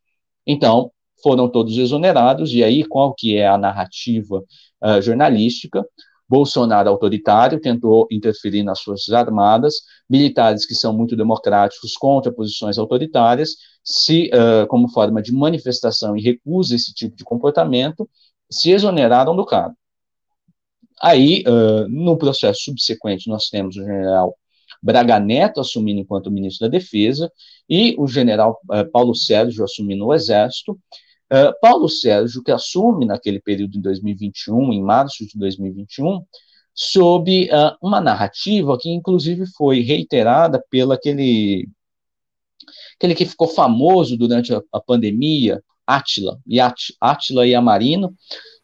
[0.47, 0.91] Então,
[1.23, 4.43] foram todos exonerados, e aí qual que é a narrativa
[4.83, 5.85] uh, jornalística?
[6.29, 9.75] Bolsonaro autoritário tentou interferir nas Forças Armadas,
[10.09, 16.23] militares que são muito democráticos contra posições autoritárias, se, uh, como forma de manifestação e
[16.23, 18.09] recusa esse tipo de comportamento,
[18.51, 19.77] se exoneraram do cargo.
[21.03, 24.37] Aí, uh, no processo subsequente, nós temos o general
[24.83, 27.31] Braga Neto assumindo enquanto ministro da Defesa
[27.69, 30.79] e o general uh, Paulo Sérgio assumindo o Exército,
[31.33, 36.25] Uh, Paulo Sérgio, que assume naquele período em 2021, em março de 2021,
[36.75, 41.69] sob uh, uma narrativa que inclusive foi reiterada pelo aquele,
[42.97, 45.63] aquele que ficou famoso durante a, a pandemia,
[45.97, 46.38] Átila,
[47.01, 48.14] Átila e Amarino,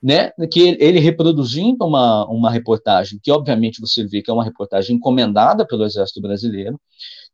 [0.02, 4.44] né, que ele, ele reproduzindo uma, uma reportagem, que obviamente você vê que é uma
[4.44, 6.80] reportagem encomendada pelo Exército Brasileiro,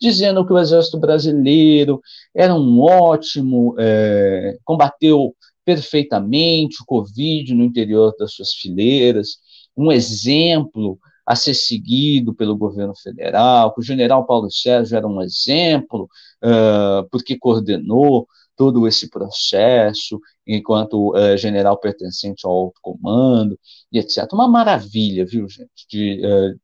[0.01, 2.01] dizendo que o Exército Brasileiro
[2.35, 5.35] era um ótimo, é, combateu
[5.65, 9.39] perfeitamente o Covid no interior das suas fileiras,
[9.77, 15.23] um exemplo a ser seguido pelo governo federal, que o general Paulo Sérgio era um
[15.23, 16.09] exemplo,
[16.43, 18.27] uh, porque coordenou
[18.57, 23.59] todo esse processo, enquanto uh, general pertencente ao alto comando,
[23.93, 24.27] e etc.
[24.33, 26.59] Uma maravilha, viu, gente, de, uh,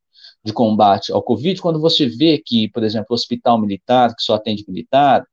[0.44, 4.34] de combate ao Covid, quando você vê que, por exemplo, o hospital militar, que só
[4.34, 5.24] atende militar,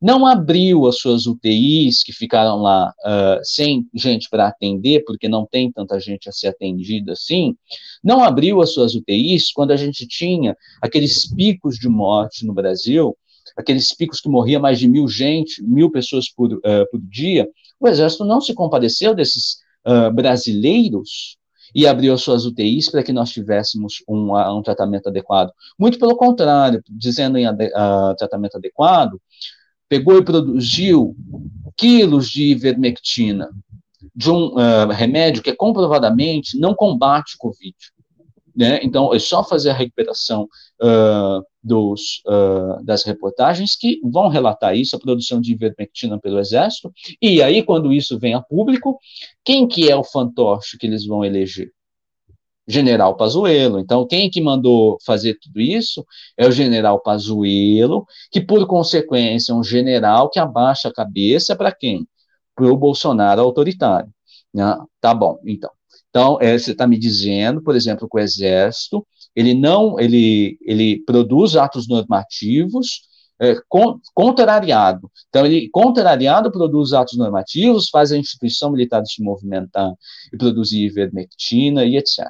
[0.00, 5.46] não abriu as suas UTIs, que ficaram lá uh, sem gente para atender, porque não
[5.46, 7.54] tem tanta gente a ser atendida assim,
[8.02, 13.14] não abriu as suas UTIs quando a gente tinha aqueles picos de morte no Brasil,
[13.60, 17.48] aqueles picos que morria mais de mil gente, mil pessoas por, uh, por dia,
[17.78, 21.38] o Exército não se compadeceu desses uh, brasileiros
[21.74, 25.52] e abriu as suas UTIs para que nós tivéssemos um, um, tratamento adequado.
[25.78, 29.20] Muito pelo contrário, dizendo em uh, tratamento adequado,
[29.88, 31.16] pegou e produziu
[31.76, 33.48] quilos de ivermectina,
[34.14, 37.76] de um uh, remédio que comprovadamente não combate o Covid.
[38.54, 38.80] Né?
[38.82, 40.48] Então, é só fazer a recuperação
[40.82, 46.92] uh, dos, uh, das reportagens que vão relatar isso, a produção de ivermectina pelo Exército,
[47.20, 48.98] e aí, quando isso vem a público,
[49.44, 51.70] quem que é o fantoche que eles vão eleger?
[52.70, 53.80] General Pazuello.
[53.80, 56.06] Então, quem que mandou fazer tudo isso
[56.36, 61.72] é o General Pazuello, que, por consequência, é um general que abaixa a cabeça para
[61.72, 62.06] quem?
[62.54, 64.10] Para o Bolsonaro autoritário.
[64.54, 64.76] Né?
[65.00, 65.70] Tá bom, então.
[66.10, 71.02] Então, é, você está me dizendo, por exemplo, que o Exército ele não, ele, ele
[71.04, 73.08] produz atos normativos
[73.40, 75.10] é, con, contrariado.
[75.28, 79.92] Então, ele, contrariado, produz atos normativos, faz a instituição militar se movimentar
[80.32, 82.26] e produzir ivermectina e etc.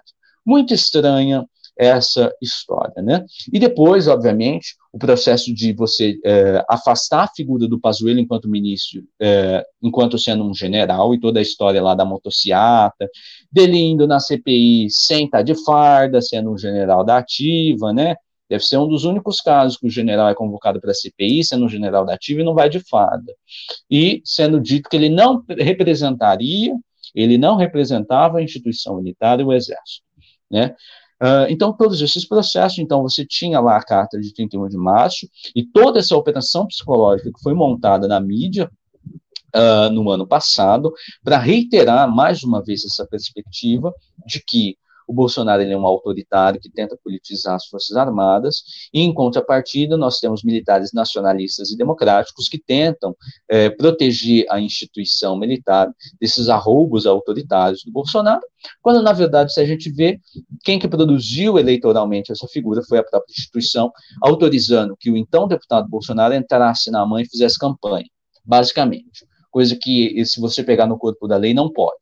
[0.46, 1.44] Muito estranha
[1.80, 3.24] essa história, né?
[3.50, 9.02] E depois, obviamente, o processo de você é, afastar a figura do Pazuello enquanto ministro,
[9.18, 13.08] é, enquanto sendo um general, e toda a história lá da motociata,
[13.50, 18.14] dele indo na CPI sem estar de farda, sendo um general da ativa, né?
[18.46, 21.64] Deve ser um dos únicos casos que o general é convocado para a CPI, sendo
[21.64, 23.32] um general da ativa e não vai de farda.
[23.90, 26.74] E sendo dito que ele não representaria,
[27.14, 30.04] ele não representava a instituição militar e o exército,
[30.50, 30.74] né?
[31.22, 35.28] Uh, então, todos esses processos, então, você tinha lá a carta de 31 de março,
[35.54, 38.70] e toda essa operação psicológica que foi montada na mídia
[39.54, 40.92] uh, no ano passado,
[41.22, 43.92] para reiterar mais uma vez essa perspectiva
[44.26, 44.76] de que
[45.10, 48.62] o Bolsonaro ele é um autoritário que tenta politizar as Forças Armadas,
[48.94, 53.16] e em contrapartida, nós temos militares nacionalistas e democráticos que tentam
[53.48, 58.40] é, proteger a instituição militar desses arroubos autoritários do Bolsonaro,
[58.80, 60.20] quando, na verdade, se a gente vê,
[60.62, 63.90] quem que produziu eleitoralmente essa figura foi a própria instituição,
[64.22, 68.06] autorizando que o então deputado Bolsonaro entrasse na mãe e fizesse campanha,
[68.44, 69.26] basicamente.
[69.50, 71.98] Coisa que, se você pegar no corpo da lei, não pode.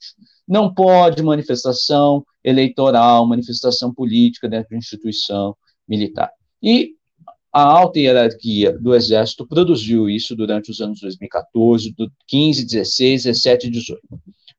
[0.48, 5.54] Não pode manifestação eleitoral, manifestação política dentro de instituição
[5.86, 6.30] militar.
[6.62, 6.92] E
[7.52, 11.94] a alta hierarquia do Exército produziu isso durante os anos 2014,
[12.26, 14.00] 15, 16, 17 e 18,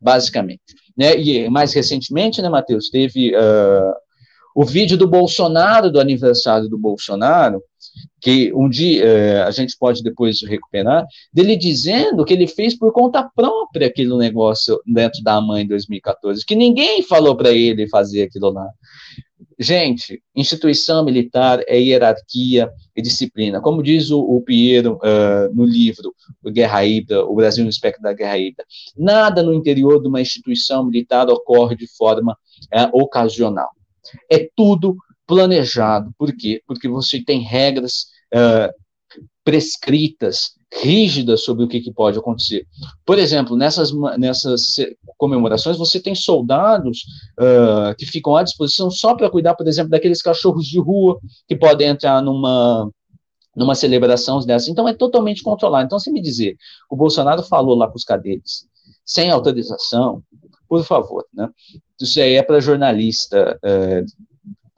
[0.01, 0.61] basicamente.
[0.97, 1.19] Né?
[1.19, 3.93] E mais recentemente, né, Matheus, teve uh,
[4.55, 7.61] o vídeo do Bolsonaro, do aniversário do Bolsonaro,
[8.21, 12.91] que um dia uh, a gente pode depois recuperar, dele dizendo que ele fez por
[12.91, 18.23] conta própria aquele negócio dentro da mãe em 2014, que ninguém falou para ele fazer
[18.23, 18.67] aquilo lá.
[19.61, 23.59] Gente, instituição militar é hierarquia e disciplina.
[23.59, 26.79] Como diz o, o Piero uh, no livro Guerra
[27.27, 28.63] o Brasil no espectro da Guerra Híbrida,
[28.97, 32.37] nada no interior de uma instituição militar ocorre de forma
[32.73, 33.69] uh, ocasional.
[34.31, 34.95] É tudo
[35.29, 36.11] planejado.
[36.17, 36.59] Por quê?
[36.65, 38.73] Porque você tem regras uh,
[39.43, 42.65] prescritas, rígidas sobre o que, que, pode acontecer.
[43.05, 44.73] Por exemplo, nessas, nessas
[45.17, 47.03] comemorações, você tem soldados
[47.39, 51.55] uh, que ficam à disposição só para cuidar, por exemplo, daqueles cachorros de rua que
[51.55, 52.89] podem entrar numa,
[53.55, 54.71] numa celebração dessa.
[54.71, 55.85] Então, é totalmente controlado.
[55.85, 56.57] Então, se me dizer,
[56.89, 58.65] o Bolsonaro falou lá com os cadetes,
[59.05, 60.23] sem autorização,
[60.67, 61.49] por favor, né?
[62.01, 63.59] Isso aí é para jornalista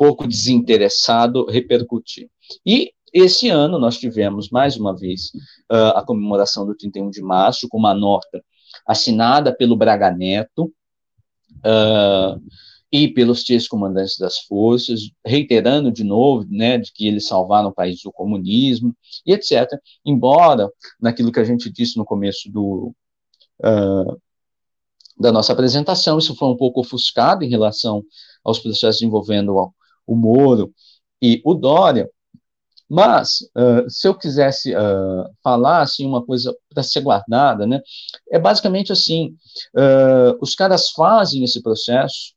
[0.02, 2.28] pouco desinteressado repercutir.
[2.66, 5.28] E esse ano nós tivemos, mais uma vez,
[5.72, 8.44] uh, a comemoração do 31 de março, com uma nota
[8.88, 10.74] assinada pelo Braga Neto
[11.58, 12.42] uh,
[12.92, 17.74] e pelos três comandantes das forças, reiterando de novo né, de que eles salvaram o
[17.74, 19.68] país do comunismo e etc.
[20.04, 20.68] Embora,
[21.00, 22.92] naquilo que a gente disse no começo do,
[23.64, 24.20] uh,
[25.20, 28.04] da nossa apresentação, isso foi um pouco ofuscado em relação
[28.44, 29.72] aos processos envolvendo
[30.06, 30.74] o, Moro
[31.22, 32.10] e o Dória,
[32.94, 37.80] mas, uh, se eu quisesse uh, falar assim, uma coisa para ser guardada, né,
[38.30, 39.34] é basicamente assim:
[39.74, 42.34] uh, os caras fazem esse processo,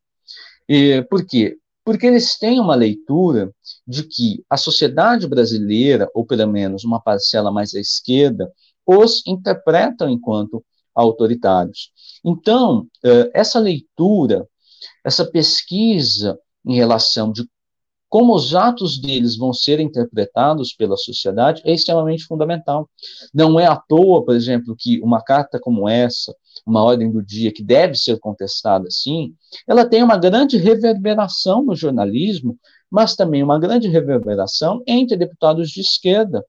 [0.68, 1.56] e, por quê?
[1.84, 3.50] Porque eles têm uma leitura
[3.84, 8.48] de que a sociedade brasileira, ou pelo menos uma parcela mais à esquerda,
[8.86, 11.90] os interpretam enquanto autoritários.
[12.24, 12.86] Então,
[13.34, 14.48] essa leitura,
[15.04, 17.46] essa pesquisa em relação de
[18.14, 22.88] como os atos deles vão ser interpretados pela sociedade é extremamente fundamental.
[23.34, 26.32] Não é à toa, por exemplo, que uma carta como essa,
[26.64, 29.34] uma ordem do dia que deve ser contestada assim,
[29.66, 32.56] ela tem uma grande reverberação no jornalismo,
[32.88, 36.46] mas também uma grande reverberação entre deputados de esquerda,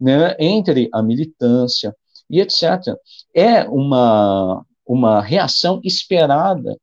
[0.00, 1.92] né, entre a militância
[2.30, 2.94] e etc.
[3.34, 6.78] É uma, uma reação esperada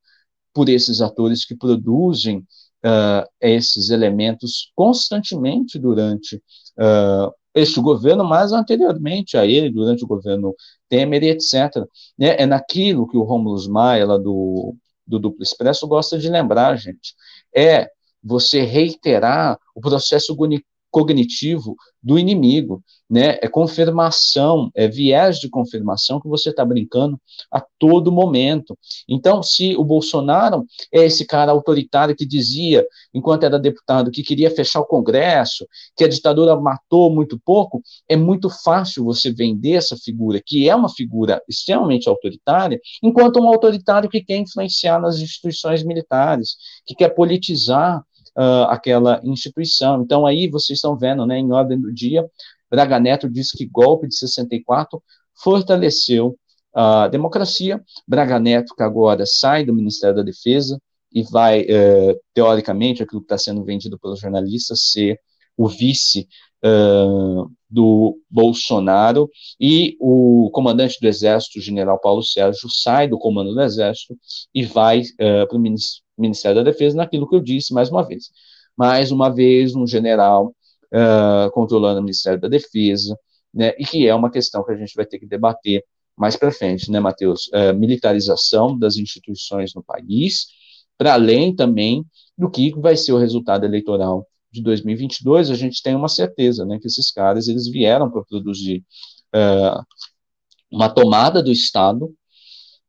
[0.53, 2.45] por esses atores que produzem
[2.85, 6.35] uh, esses elementos constantemente durante
[6.77, 10.53] uh, este governo, mas anteriormente a ele, durante o governo
[10.87, 11.85] Temer e etc.
[12.17, 12.35] Né?
[12.37, 14.75] É naquilo que o Romulo Maia, lá do,
[15.07, 17.15] do Duplo Expresso, gosta de lembrar, gente.
[17.55, 17.89] É
[18.21, 20.35] você reiterar o processo
[20.95, 23.37] cognitivo do inimigo, né?
[23.41, 27.19] É confirmação, é viés de confirmação que você está brincando
[27.51, 28.77] a todo momento.
[29.09, 34.49] Então, se o Bolsonaro é esse cara autoritário que dizia, enquanto era deputado, que queria
[34.49, 35.67] fechar o Congresso,
[35.97, 40.73] que a ditadura matou muito pouco, é muito fácil você vender essa figura, que é
[40.73, 46.55] uma figura extremamente autoritária, enquanto um autoritário que quer influenciar nas instituições militares,
[46.85, 48.01] que quer politizar
[48.37, 50.01] uh, aquela instituição.
[50.01, 52.25] Então, aí vocês estão vendo, né, em ordem do dia,
[52.69, 55.01] Braga Neto diz que golpe de 64
[55.41, 56.37] fortaleceu
[56.73, 57.81] a democracia.
[58.07, 60.79] Braga Neto, que agora sai do Ministério da Defesa
[61.11, 65.17] e vai, uh, teoricamente, aquilo que está sendo vendido pelos jornalistas, ser
[65.55, 66.27] o vice
[66.65, 73.53] uh, do Bolsonaro, e o comandante do Exército, o general Paulo Sérgio, sai do comando
[73.53, 74.17] do Exército
[74.53, 75.59] e vai uh, para o
[76.17, 78.31] Ministério da Defesa, naquilo que eu disse mais uma vez.
[78.77, 80.53] Mais uma vez, um general
[80.93, 83.17] uh, controlando o Ministério da Defesa,
[83.53, 85.83] né, e que é uma questão que a gente vai ter que debater
[86.17, 87.47] mais para frente, né, Matheus?
[87.47, 90.47] Uh, militarização das instituições no país,
[90.97, 92.05] para além também
[92.37, 96.79] do que vai ser o resultado eleitoral de 2022, a gente tem uma certeza, né,
[96.79, 98.83] que esses caras, eles vieram para produzir
[99.33, 99.83] uh,
[100.71, 102.13] uma tomada do Estado,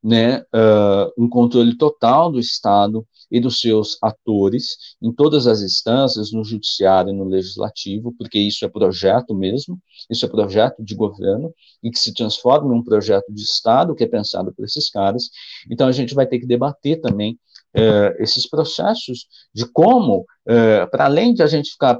[0.02, 6.32] né, uh, um controle total do Estado e dos seus atores em todas as instâncias,
[6.32, 9.78] no judiciário e no legislativo, porque isso é projeto mesmo,
[10.10, 14.04] isso é projeto de governo e que se transforma em um projeto de Estado que
[14.04, 15.30] é pensado por esses caras.
[15.70, 17.38] Então a gente vai ter que debater também
[17.76, 21.98] uh, esses processos de como, uh, para além de a gente ficar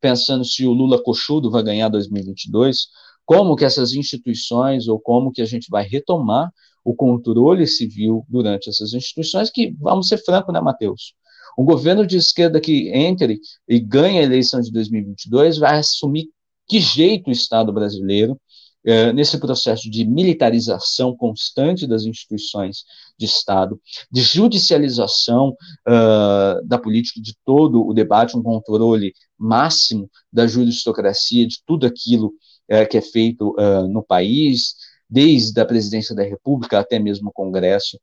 [0.00, 2.88] pensando se o Lula coxudo vai ganhar 2022,
[3.24, 6.50] como que essas instituições ou como que a gente vai retomar
[6.86, 11.14] o controle civil durante essas instituições, que, vamos ser francos, né, Matheus?
[11.58, 16.28] Um governo de esquerda que entre e ganha a eleição de 2022 vai assumir
[16.68, 18.40] que jeito o Estado brasileiro,
[18.84, 22.84] é, nesse processo de militarização constante das instituições
[23.18, 25.56] de Estado, de judicialização
[25.88, 32.28] uh, da política, de todo o debate, um controle máximo da juristocracia, de tudo aquilo
[32.28, 34.76] uh, que é feito uh, no país,
[35.08, 37.98] desde a presidência da República até mesmo o Congresso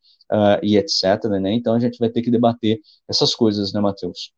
[0.62, 1.24] e etc.
[1.42, 1.54] Né?
[1.54, 4.34] Então a gente vai ter que debater essas coisas, né, Matheus?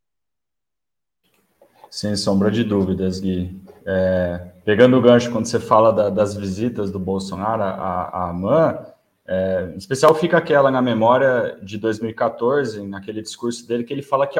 [1.90, 3.58] Sem sombra de dúvidas, Gui.
[3.86, 8.78] É, pegando o gancho quando você fala da, das visitas do Bolsonaro à, AMAN,
[9.26, 14.26] é, em especial fica aquela na memória de 2014, naquele discurso dele, que ele fala
[14.26, 14.38] que,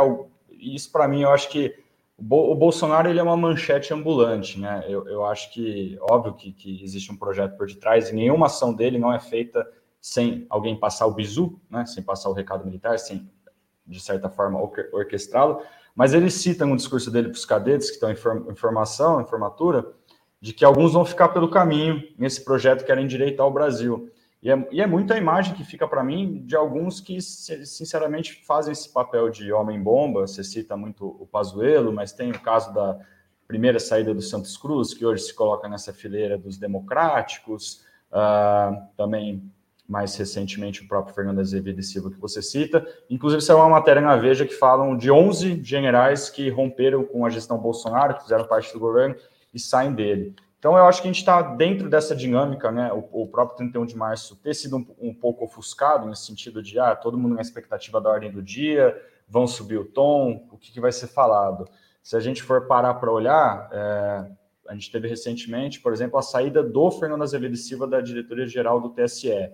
[0.51, 1.75] isso para mim, eu acho que
[2.19, 4.85] o Bolsonaro ele é uma manchete ambulante, né?
[4.89, 8.73] Eu, eu acho que, óbvio que, que, existe um projeto por detrás, e nenhuma ação
[8.73, 9.67] dele não é feita
[10.01, 11.85] sem alguém passar o bizu, né?
[11.85, 13.31] Sem passar o recado militar, sem,
[13.87, 14.59] de certa forma,
[14.93, 15.61] orquestrá-lo.
[15.95, 19.87] Mas ele cita no discurso dele para os cadetes que estão em formação, em formatura,
[20.41, 24.11] de que alguns vão ficar pelo caminho nesse projeto que era endireitar o Brasil.
[24.43, 28.73] E é, e é muita imagem que fica para mim de alguns que, sinceramente, fazem
[28.73, 30.27] esse papel de homem-bomba.
[30.27, 32.99] Você cita muito o Pazuello, mas tem o caso da
[33.49, 37.85] primeira saída do Santos Cruz, que hoje se coloca nessa fileira dos democráticos.
[38.13, 39.43] Uh, também
[39.89, 42.85] mais recentemente o próprio Fernando Azevedo e Silva que você cita.
[43.09, 47.31] Inclusive, saiu uma matéria na Veja que falam de 11 generais que romperam com a
[47.31, 49.15] gestão Bolsonaro, que fizeram parte do governo
[49.55, 50.35] e saem dele.
[50.67, 52.93] Então, eu acho que a gente está dentro dessa dinâmica, né?
[52.93, 56.77] O, o, próprio 31 de março ter sido um, um, pouco ofuscado, nesse sentido de,
[56.77, 60.73] ah, todo mundo na expectativa da ordem do dia, vão subir o tom, o que,
[60.73, 61.69] que vai ser falado.
[62.03, 64.27] Se a gente for parar para olhar, é,
[64.67, 68.91] a gente teve recentemente, por exemplo, a saída do Fernando Azevedo Silva da diretoria-geral do
[68.91, 69.53] TSE.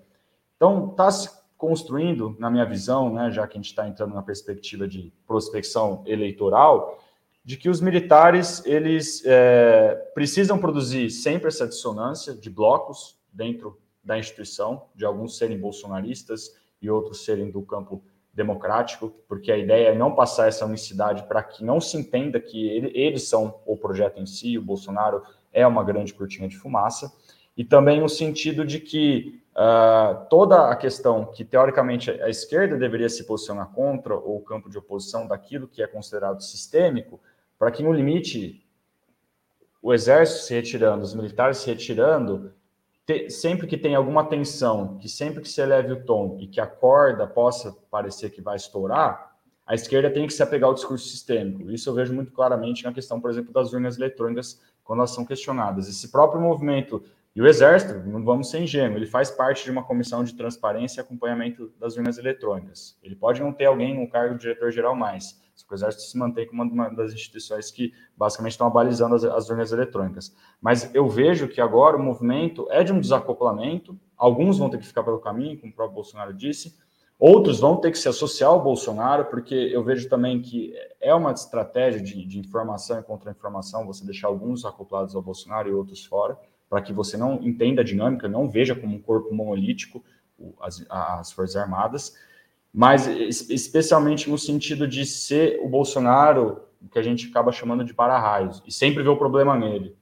[0.57, 1.29] Então, está se
[1.59, 6.03] construindo, na minha visão, né, já que a gente está entrando na perspectiva de prospecção
[6.07, 7.02] eleitoral,
[7.45, 14.19] de que os militares eles é, precisam produzir sempre essa dissonância de blocos dentro da
[14.19, 16.51] instituição, de alguns serem bolsonaristas
[16.81, 21.43] e outros serem do campo democrático, porque a ideia é não passar essa unicidade para
[21.43, 25.67] que não se entenda que ele, eles são o projeto em si, o Bolsonaro é
[25.67, 27.13] uma grande cortina de fumaça,
[27.57, 33.09] e também no sentido de que Uh, toda a questão que, teoricamente, a esquerda deveria
[33.11, 37.21] se posicionar contra, ou o campo de oposição daquilo que é considerado sistêmico,
[37.63, 38.61] para que, no limite,
[39.81, 42.53] o exército se retirando, os militares se retirando,
[43.07, 46.61] te, sempre que tem alguma tensão, que sempre que se eleve o tom e que
[46.61, 51.07] a corda possa parecer que vai estourar, a esquerda tem que se apegar ao discurso
[51.07, 51.71] sistêmico.
[51.71, 55.25] Isso eu vejo muito claramente na questão, por exemplo, das urnas eletrônicas, quando elas são
[55.25, 55.89] questionadas.
[55.89, 59.83] Esse próprio movimento e o Exército, não vamos ser ingênuos, ele faz parte de uma
[59.83, 62.99] comissão de transparência e acompanhamento das urnas eletrônicas.
[63.03, 66.47] Ele pode não ter alguém no cargo de diretor-geral mais, se o Exército se mantém
[66.47, 70.35] como uma das instituições que basicamente estão abalizando as, as urnas eletrônicas.
[70.61, 74.87] Mas eu vejo que agora o movimento é de um desacoplamento, alguns vão ter que
[74.87, 76.77] ficar pelo caminho, como o próprio Bolsonaro disse,
[77.19, 81.33] outros vão ter que se associar ao Bolsonaro, porque eu vejo também que é uma
[81.33, 86.37] estratégia de, de informação e contra-informação você deixar alguns acoplados ao Bolsonaro e outros fora
[86.73, 90.03] para que você não entenda a dinâmica, não veja como um corpo monolítico
[90.59, 92.17] as, as Forças Armadas,
[92.73, 98.63] mas especialmente no sentido de ser o Bolsonaro, que a gente acaba chamando de para-raios,
[98.67, 99.95] e sempre ver o problema nele.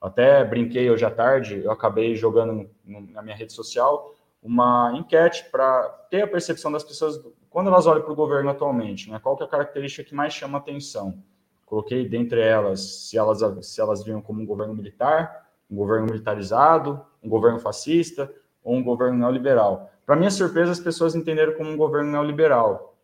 [0.00, 4.12] Até brinquei hoje à tarde, eu acabei jogando na minha rede social
[4.42, 9.08] uma enquete para ter a percepção das pessoas quando elas olham para o governo atualmente,
[9.08, 9.20] né?
[9.20, 11.22] Qual que é a característica que mais chama atenção?
[11.64, 17.04] Coloquei dentre elas se elas se elas viam como um governo militar, um governo militarizado,
[17.22, 18.32] um governo fascista
[18.62, 19.90] ou um governo neoliberal.
[20.04, 22.96] Para minha surpresa, as pessoas entenderam como um governo neoliberal.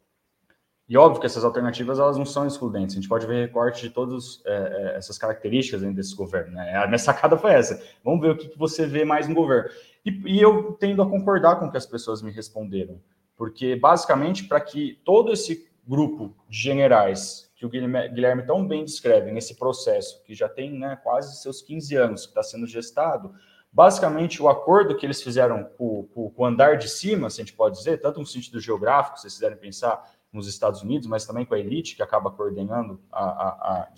[0.88, 2.94] E óbvio que essas alternativas elas não são excludentes.
[2.94, 6.52] A gente pode ver recorte de todas é, é, essas características dentro desse governo.
[6.52, 6.76] Né?
[6.76, 7.82] A minha sacada foi essa.
[8.04, 9.70] Vamos ver o que, que você vê mais no governo.
[10.04, 13.00] E, e eu tendo a concordar com o que as pessoas me responderam.
[13.36, 19.30] Porque, basicamente, para que todo esse grupo de generais que o Guilherme tão bem descreve
[19.30, 23.34] nesse processo, que já tem né, quase seus 15 anos, que está sendo gestado,
[23.72, 27.76] basicamente o acordo que eles fizeram com, o andar de cima, se a gente pode
[27.76, 30.02] dizer, tanto no sentido geográfico, se vocês quiserem pensar
[30.32, 33.88] nos Estados Unidos, mas também com a elite, que acaba coordenando, a, a, a,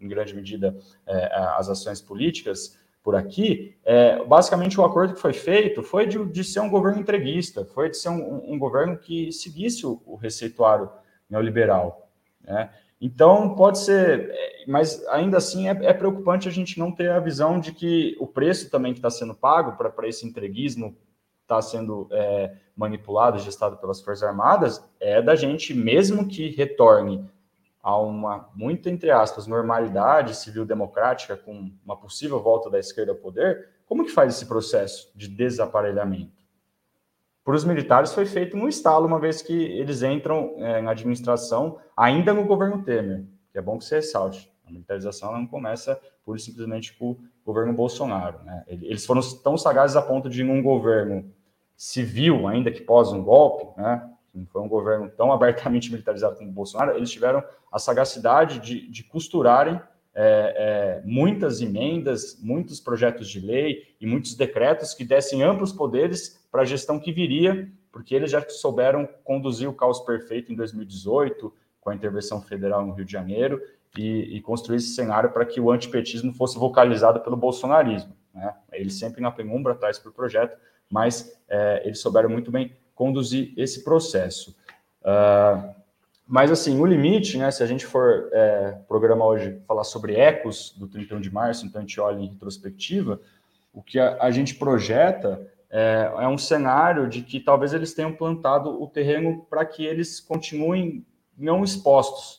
[0.00, 5.32] em grande medida, é, as ações políticas por aqui, é, basicamente o acordo que foi
[5.32, 9.30] feito foi de, de ser um governo entreguista, foi de ser um, um governo que
[9.30, 10.90] seguisse o, o receituário
[11.28, 12.03] neoliberal.
[12.44, 12.70] Né?
[13.00, 17.20] Então, pode ser, é, mas ainda assim é, é, preocupante a gente não ter a
[17.20, 20.96] visão de que o preço também que está sendo pago para esse entreguismo
[21.42, 27.28] está sendo é, manipulado, gestado pelas Forças Armadas, é da gente, mesmo que retorne
[27.82, 33.18] a uma, muito entre aspas, normalidade civil democrática com uma possível volta da esquerda ao
[33.18, 36.43] poder, como que faz esse processo de desaparelhamento?
[37.44, 41.78] Para os militares foi feito no estalo, uma vez que eles entram é, na administração
[41.94, 44.50] ainda no governo Temer, que é bom que você ressalte.
[44.66, 48.42] A militarização não começa pura e simplesmente com o governo Bolsonaro.
[48.44, 48.64] Né?
[48.66, 51.30] Eles foram tão sagazes a ponto de, em um governo
[51.76, 54.10] civil, ainda que pós um golpe, né?
[54.34, 58.88] não foi um governo tão abertamente militarizado como o Bolsonaro, eles tiveram a sagacidade de,
[58.88, 59.78] de costurarem
[60.14, 66.43] é, é, muitas emendas, muitos projetos de lei e muitos decretos que dessem amplos poderes
[66.54, 71.52] para a gestão que viria, porque eles já souberam conduzir o caos perfeito em 2018,
[71.80, 73.60] com a intervenção federal no Rio de Janeiro,
[73.98, 78.14] e, e construir esse cenário para que o antipetismo fosse vocalizado pelo bolsonarismo.
[78.32, 78.54] Né?
[78.72, 80.56] Eles sempre na penumbra atrás para o projeto,
[80.88, 84.56] mas é, eles souberam muito bem conduzir esse processo.
[85.00, 85.74] Uh,
[86.24, 90.72] mas, assim, o limite, né, se a gente for é, programa hoje falar sobre ecos
[90.78, 93.20] do 31 de março, então a gente olha em retrospectiva,
[93.72, 98.12] o que a, a gente projeta é, é, um cenário de que talvez eles tenham
[98.12, 101.04] plantado o terreno para que eles continuem
[101.36, 102.38] não expostos,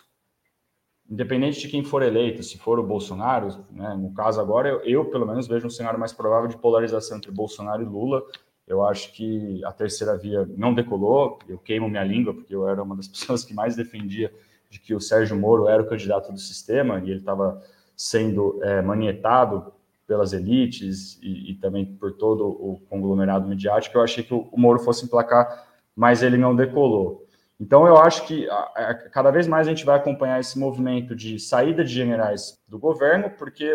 [1.10, 5.06] independente de quem for eleito, se for o Bolsonaro, né, no caso agora, eu, eu
[5.06, 8.24] pelo menos vejo um cenário mais provável de polarização entre Bolsonaro e Lula,
[8.66, 11.38] eu acho que a terceira via não decolou.
[11.48, 14.34] Eu queimo minha língua, porque eu era uma das pessoas que mais defendia
[14.70, 17.62] de que o Sérgio Moro era o candidato do sistema e ele estava
[17.96, 19.72] sendo é, manietado
[20.08, 23.98] pelas elites e, e, também por todo o conglomerado midiático.
[23.98, 27.26] Eu achei que o, Moro fosse emplacar, mas ele não decolou.
[27.60, 31.16] Então, eu acho que a, a, cada vez mais a gente vai acompanhar esse movimento
[31.16, 33.74] de saída de generais do governo, porque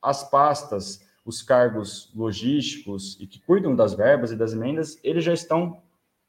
[0.00, 5.34] as pastas os cargos logísticos e que cuidam das verbas e das emendas, eles já
[5.34, 5.82] estão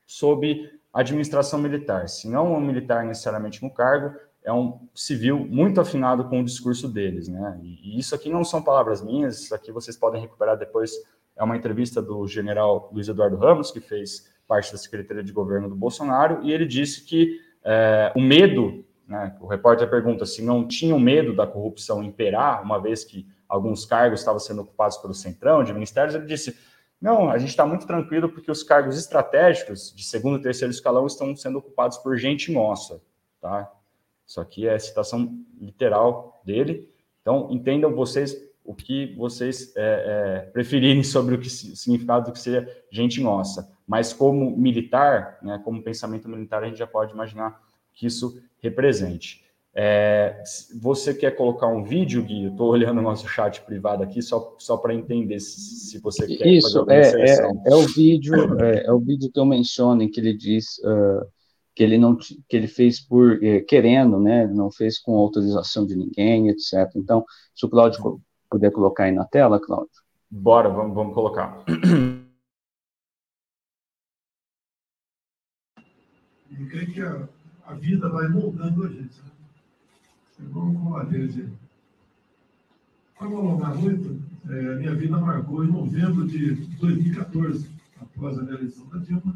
[0.08, 2.10] sob administração militar.
[2.10, 4.18] Se não um militar necessariamente no cargo,
[4.48, 7.60] é um civil muito afinado com o discurso deles, né?
[7.62, 10.94] E isso aqui não são palavras minhas, isso aqui vocês podem recuperar depois.
[11.36, 15.68] É uma entrevista do general Luiz Eduardo Ramos, que fez parte da Secretaria de Governo
[15.68, 20.66] do Bolsonaro, e ele disse que é, o medo, né, o repórter pergunta se não
[20.66, 25.62] tinham medo da corrupção imperar, uma vez que alguns cargos estavam sendo ocupados pelo Centrão,
[25.62, 26.58] de ministérios, ele disse:
[27.02, 31.06] não, a gente está muito tranquilo porque os cargos estratégicos de segundo e terceiro escalão
[31.06, 33.02] estão sendo ocupados por gente nossa,
[33.42, 33.74] tá?
[34.28, 36.90] Isso aqui é citação literal dele.
[37.22, 42.40] Então, entendam vocês o que vocês é, é, preferirem sobre o que significado do que
[42.40, 43.72] seja gente nossa.
[43.88, 47.62] Mas como militar, né, como pensamento militar, a gente já pode imaginar
[47.94, 49.48] que isso represente.
[49.80, 50.42] É,
[50.82, 52.46] você quer colocar um vídeo, Gui?
[52.46, 56.26] Eu estou olhando o nosso chat privado aqui só, só para entender se, se, você
[56.26, 60.02] quer Isso, fazer é, é, é, o vídeo, é, é, o vídeo que eu menciono
[60.02, 61.28] em que ele diz uh,
[61.78, 64.48] que ele não que ele fez por eh, querendo, né?
[64.48, 66.90] Não fez com autorização de ninguém, etc.
[66.96, 67.24] Então,
[67.54, 69.92] se o Cláudio puder colocar aí na tela, Cláudio.
[70.28, 71.64] Bora, vamos, vamos colocar.
[76.50, 77.30] E creio que a,
[77.68, 79.22] a vida vai moldando a gente.
[79.22, 79.32] Né?
[80.50, 81.48] Vamos combater esse.
[83.20, 87.70] Para não alongar muito, é, minha vida marcou em novembro de 2014,
[88.02, 89.36] após a minha eleição da Dilma.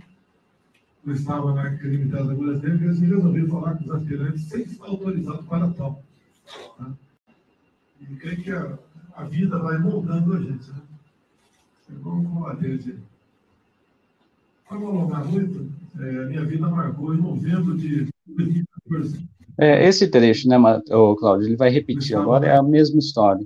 [1.06, 4.86] Eu estava na Academia das Agulhas Negras e resolvi falar com os aspirantes sem estar
[4.86, 6.03] autorizado para tal.
[6.78, 6.91] Tá?
[7.99, 8.78] E creio que a,
[9.15, 10.69] a, vida vai moldando a gente.
[10.69, 10.82] Né?
[12.02, 12.99] Vamos combater esse.
[14.68, 19.28] Para não alongar muito, é, minha vida marcou em novembro de 2014.
[19.60, 20.56] É, esse trecho, né,
[20.88, 23.45] Cláudio, ele vai repetir agora, é a mesma história.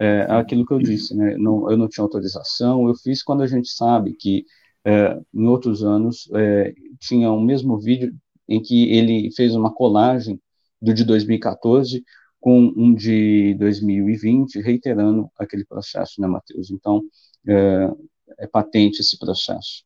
[0.00, 3.42] É, é aquilo que eu disse, né, não, eu não tinha autorização, eu fiz quando
[3.42, 4.44] a gente sabe que
[4.84, 8.14] é, em outros anos é, tinha o um mesmo vídeo
[8.48, 10.40] em que ele fez uma colagem
[10.80, 12.04] do de 2014
[12.40, 16.70] com um de 2020, reiterando aquele processo, né, Matheus?
[16.70, 17.00] Então,
[17.46, 17.88] é,
[18.40, 19.84] é patente esse processo.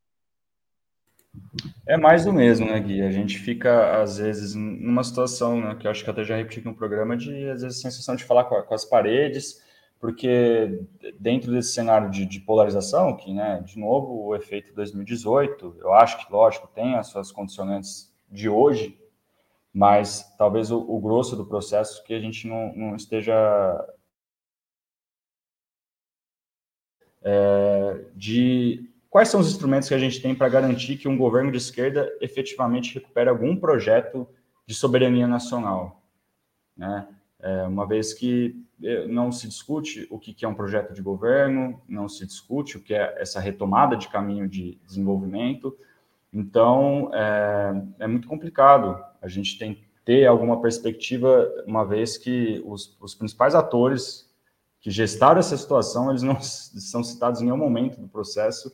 [1.86, 3.02] É mais do mesmo, né, Gui?
[3.02, 6.64] A gente fica, às vezes, numa situação, né, que eu acho que até já repeti
[6.64, 9.60] no programa, de, às vezes, sensação de falar com, com as paredes,
[10.06, 10.86] porque
[11.18, 16.24] dentro desse cenário de, de, polarização, que, né, de novo, o efeito 2018, eu acho
[16.24, 18.96] que, lógico, tem as suas condicionantes de hoje,
[19.74, 23.34] mas talvez o, o grosso do processo que a gente não, não esteja
[27.24, 31.50] é, de Quais são os instrumentos que a gente tem para garantir que um governo
[31.50, 34.28] de esquerda efetivamente recupere algum projeto
[34.66, 36.02] de soberania nacional?
[36.76, 37.08] Né?
[37.40, 41.80] É, uma vez que é, não se discute o que é um projeto de governo,
[41.88, 45.76] não se discute o que é essa retomada de caminho de desenvolvimento,
[46.32, 49.02] então é, é muito complicado.
[49.20, 54.32] A gente tem ter alguma perspectiva, uma vez que os, os principais atores
[54.80, 58.72] que gestaram essa situação, eles não são citados em nenhum momento do processo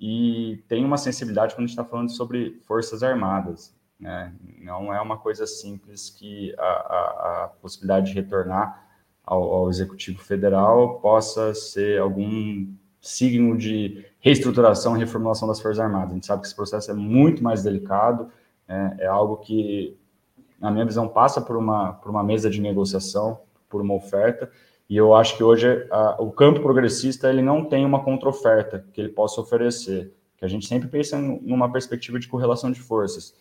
[0.00, 3.72] e tem uma sensibilidade quando a gente está falando sobre forças armadas.
[4.04, 4.34] Né?
[4.60, 8.86] Não é uma coisa simples que a, a, a possibilidade de retornar
[9.24, 12.68] ao, ao, Executivo Federal possa ser algum
[13.00, 16.10] signo de reestruturação e reformulação das Forças Armadas.
[16.10, 18.28] A gente sabe que esse processo é muito mais delicado,
[18.68, 18.94] né?
[19.00, 19.96] é algo que,
[20.60, 23.40] na minha visão, passa por uma, por uma mesa de negociação,
[23.70, 24.50] por uma oferta,
[24.86, 29.00] e eu acho que hoje a, o campo progressista ele não tem uma contra-oferta que
[29.00, 33.34] ele possa oferecer, que a gente sempre pensa numa perspectiva de correlação de forças.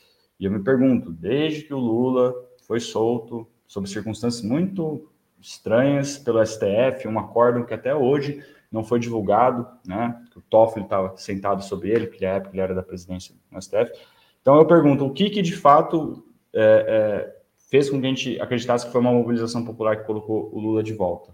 [0.43, 2.35] E eu me pergunto, desde que o Lula
[2.67, 5.09] foi solto, sob circunstâncias muito
[5.39, 10.21] estranhas pelo STF, um acórdão que até hoje não foi divulgado, né?
[10.35, 13.93] O Toffoli estava sentado sobre ele, que na época ele era da presidência do STF.
[14.41, 18.41] Então eu pergunto, o que que de fato é, é, fez com que a gente
[18.41, 21.33] acreditasse que foi uma mobilização popular que colocou o Lula de volta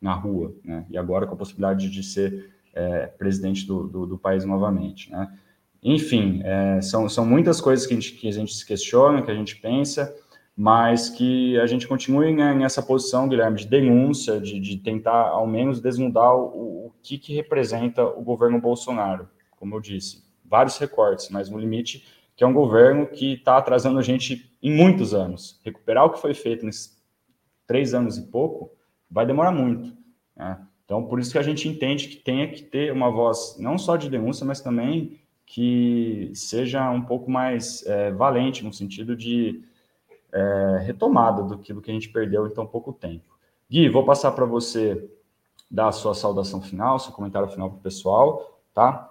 [0.00, 0.86] na rua, né?
[0.88, 5.36] E agora com a possibilidade de ser é, presidente do, do, do, país novamente, né?
[5.82, 9.30] Enfim, é, são, são muitas coisas que a, gente, que a gente se questiona, que
[9.30, 10.14] a gente pensa,
[10.56, 15.46] mas que a gente continue né, nessa posição, Guilherme, de denúncia, de, de tentar ao
[15.46, 19.28] menos desnudar o, o que, que representa o governo Bolsonaro.
[19.56, 22.04] Como eu disse, vários recortes, mas no limite
[22.38, 25.60] que é um governo que está atrasando a gente em muitos anos.
[25.64, 26.96] Recuperar o que foi feito nesses
[27.66, 28.70] três anos e pouco
[29.10, 29.92] vai demorar muito.
[30.36, 30.64] Né?
[30.84, 33.96] Então, por isso que a gente entende que tenha que ter uma voz não só
[33.96, 35.17] de denúncia, mas também
[35.48, 39.62] que seja um pouco mais é, valente, no sentido de
[40.30, 43.24] é, retomada do que a gente perdeu em tão pouco tempo.
[43.68, 45.10] Gui, vou passar para você
[45.70, 49.10] dar a sua saudação final, seu comentário final para o pessoal, tá?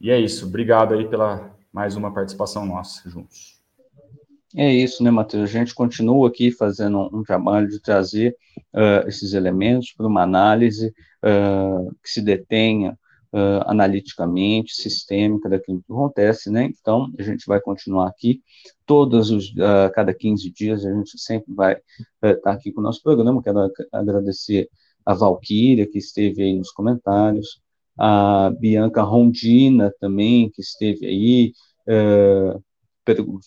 [0.00, 0.44] E é isso.
[0.44, 3.58] Obrigado aí pela mais uma participação nossa juntos.
[4.56, 5.44] É isso, né, Matheus?
[5.44, 8.36] A gente continua aqui fazendo um, trabalho de trazer
[8.74, 10.92] uh, esses elementos para uma análise
[11.22, 12.98] uh, que se detenha
[13.32, 16.64] uh, analiticamente, sistêmica daquilo que acontece, né?
[16.64, 18.42] Então, a gente vai continuar aqui,
[18.86, 19.52] todos os,
[19.94, 21.76] cada 15 dias, a gente sempre vai
[22.22, 23.42] estar tá aqui com o nosso programa.
[23.42, 24.68] Quero agradecer
[25.04, 27.60] a Valquíria, que esteve aí nos comentários,
[27.98, 31.52] a Bianca Rondina também, que esteve aí,
[31.88, 32.62] uh,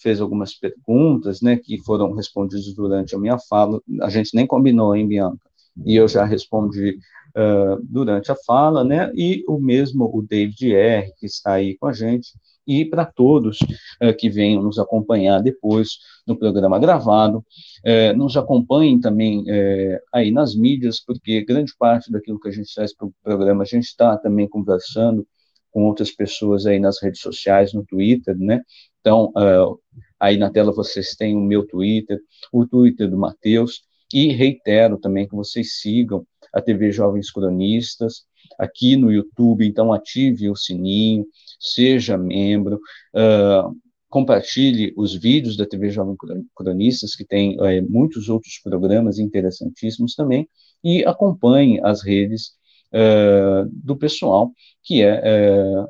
[0.01, 4.95] fez algumas perguntas, né, que foram respondidas durante a minha fala, a gente nem combinou,
[4.95, 5.50] hein, Bianca?
[5.85, 6.97] E eu já respondi
[7.35, 11.87] uh, durante a fala, né, e o mesmo, o David R., que está aí com
[11.87, 12.31] a gente,
[12.67, 18.99] e para todos uh, que venham nos acompanhar depois no programa gravado, uh, nos acompanhem
[18.99, 23.13] também uh, aí nas mídias, porque grande parte daquilo que a gente traz para o
[23.23, 25.27] programa, a gente está também conversando
[25.71, 28.61] com outras pessoas aí nas redes sociais, no Twitter, né?
[28.99, 29.31] Então,
[30.19, 32.19] aí na tela vocês têm o meu Twitter,
[32.51, 33.81] o Twitter do Matheus,
[34.13, 38.25] e reitero também que vocês sigam a TV Jovens Cronistas,
[38.59, 41.25] aqui no YouTube, então ative o sininho,
[41.59, 42.75] seja membro,
[43.15, 43.75] uh,
[44.09, 46.15] compartilhe os vídeos da TV Jovem
[46.55, 50.47] Cronistas, que tem uh, muitos outros programas interessantíssimos também,
[50.83, 52.51] e acompanhe as redes
[52.93, 54.51] uh, do pessoal
[54.83, 55.21] que é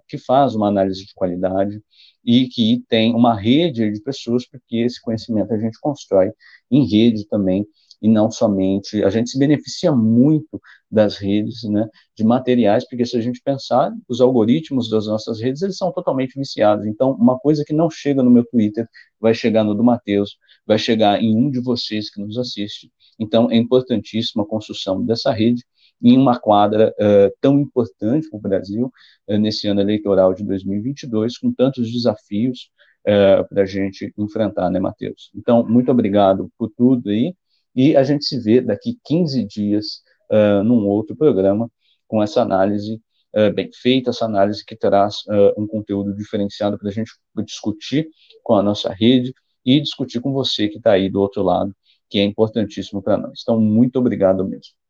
[0.07, 1.81] que faz uma análise de qualidade
[2.23, 6.31] e que tem uma rede de pessoas, porque esse conhecimento a gente constrói
[6.69, 7.65] em rede também
[8.01, 9.03] e não somente.
[9.03, 10.59] A gente se beneficia muito
[10.89, 15.61] das redes, né, de materiais, porque se a gente pensar, os algoritmos das nossas redes,
[15.61, 16.85] eles são totalmente viciados.
[16.85, 18.87] Então, uma coisa que não chega no meu Twitter
[19.19, 22.91] vai chegar no do Matheus, vai chegar em um de vocês que nos assiste.
[23.19, 25.63] Então, é importantíssima a construção dessa rede
[26.01, 28.91] em uma quadra uh, tão importante para o Brasil,
[29.27, 32.71] uh, nesse ano eleitoral de 2022, com tantos desafios
[33.07, 35.31] uh, para a gente enfrentar, né, Matheus?
[35.35, 37.35] Então, muito obrigado por tudo aí,
[37.75, 41.69] e a gente se vê daqui 15 dias uh, num outro programa
[42.07, 43.01] com essa análise
[43.35, 47.11] uh, bem feita, essa análise que traz uh, um conteúdo diferenciado para a gente
[47.45, 48.09] discutir
[48.43, 49.33] com a nossa rede
[49.65, 51.73] e discutir com você que está aí do outro lado,
[52.09, 53.39] que é importantíssimo para nós.
[53.43, 54.80] Então, muito obrigado mesmo.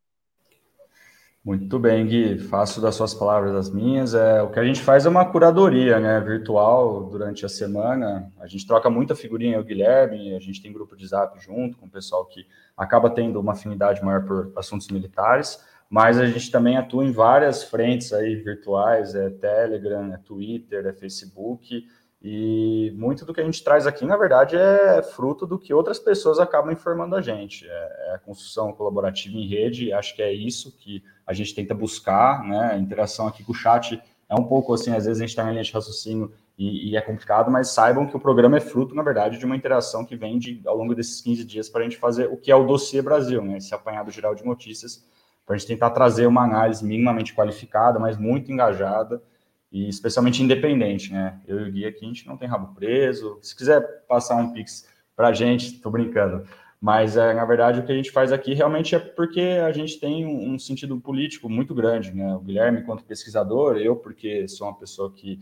[1.44, 2.38] Muito bem, Gui.
[2.38, 4.14] Faço das suas palavras as minhas.
[4.14, 8.32] É, o que a gente faz é uma curadoria né, virtual durante a semana.
[8.40, 11.88] A gente troca muita figurinha, o Guilherme, a gente tem grupo de zap junto com
[11.88, 12.46] o pessoal que
[12.78, 15.60] acaba tendo uma afinidade maior por assuntos militares,
[15.90, 20.94] mas a gente também atua em várias frentes aí virtuais, é Telegram, é Twitter, é
[20.94, 21.84] Facebook,
[22.24, 25.98] e muito do que a gente traz aqui, na verdade, é fruto do que outras
[25.98, 27.68] pessoas acabam informando a gente.
[27.68, 31.74] É, é a construção colaborativa em rede, acho que é isso que a gente tenta
[31.74, 32.74] buscar, né?
[32.74, 34.00] A interação aqui com o chat
[34.30, 36.96] é um pouco assim, às vezes a gente está em linha de raciocínio e, e,
[36.96, 40.16] é complicado, mas saibam que o programa é fruto, na verdade, de uma interação que
[40.16, 42.68] vem de, ao longo desses 15 dias para a gente fazer o que é o
[42.68, 45.04] dossiê Brasil, né, esse apanhado geral de notícias,
[45.44, 49.24] para a gente tentar trazer uma análise minimamente qualificada, mas muito engajada
[49.72, 51.40] e especialmente independente, né?
[51.48, 53.40] Eu e o Gui aqui, a gente não tem rabo preso.
[53.42, 56.46] Se quiser passar um pix para a gente, estou brincando.
[56.80, 60.00] Mas, é, na verdade, o que a gente faz aqui realmente é porque a gente
[60.00, 62.34] tem um, sentido político muito grande, né?
[62.36, 65.40] O Guilherme, enquanto pesquisador, eu, porque sou uma pessoa que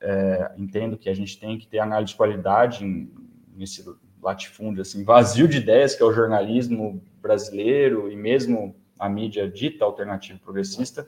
[0.00, 2.84] é, entendo que a gente tem que ter análise de qualidade
[3.54, 3.84] nesse
[4.22, 9.84] latifúndio assim, vazio de ideias que é o jornalismo brasileiro e mesmo a mídia dita
[9.84, 11.06] alternativa progressista.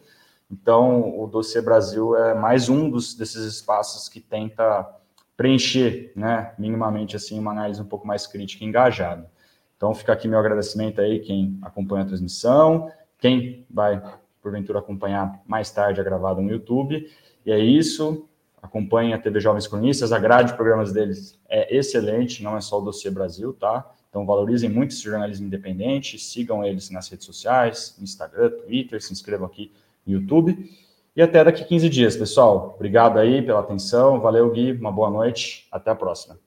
[0.51, 4.89] Então, o Dossiê Brasil é mais um dos, desses espaços que tenta
[5.36, 9.31] preencher, né, minimamente assim, uma análise um pouco mais crítica e engajada.
[9.77, 14.02] Então, fica aqui meu agradecimento aí quem acompanha a transmissão, quem vai,
[14.43, 17.10] porventura, acompanhar mais tarde a gravada no YouTube.
[17.47, 18.27] E é isso.
[18.62, 22.78] Acompanhe a TV Jovens Cronistas, a grade de programas deles é excelente, não é só
[22.78, 23.90] o Dossiê Brasil, tá?
[24.10, 29.47] Então, valorizem muito esse jornalismo independente, sigam eles nas redes sociais, Instagram, Twitter, se inscrevam
[29.47, 29.72] aqui
[30.12, 30.57] YouTube.
[31.15, 32.74] E até daqui 15 dias, pessoal.
[32.77, 34.20] Obrigado aí pela atenção.
[34.20, 34.73] Valeu, Gui.
[34.73, 35.66] Uma boa noite.
[35.70, 36.39] Até a próxima.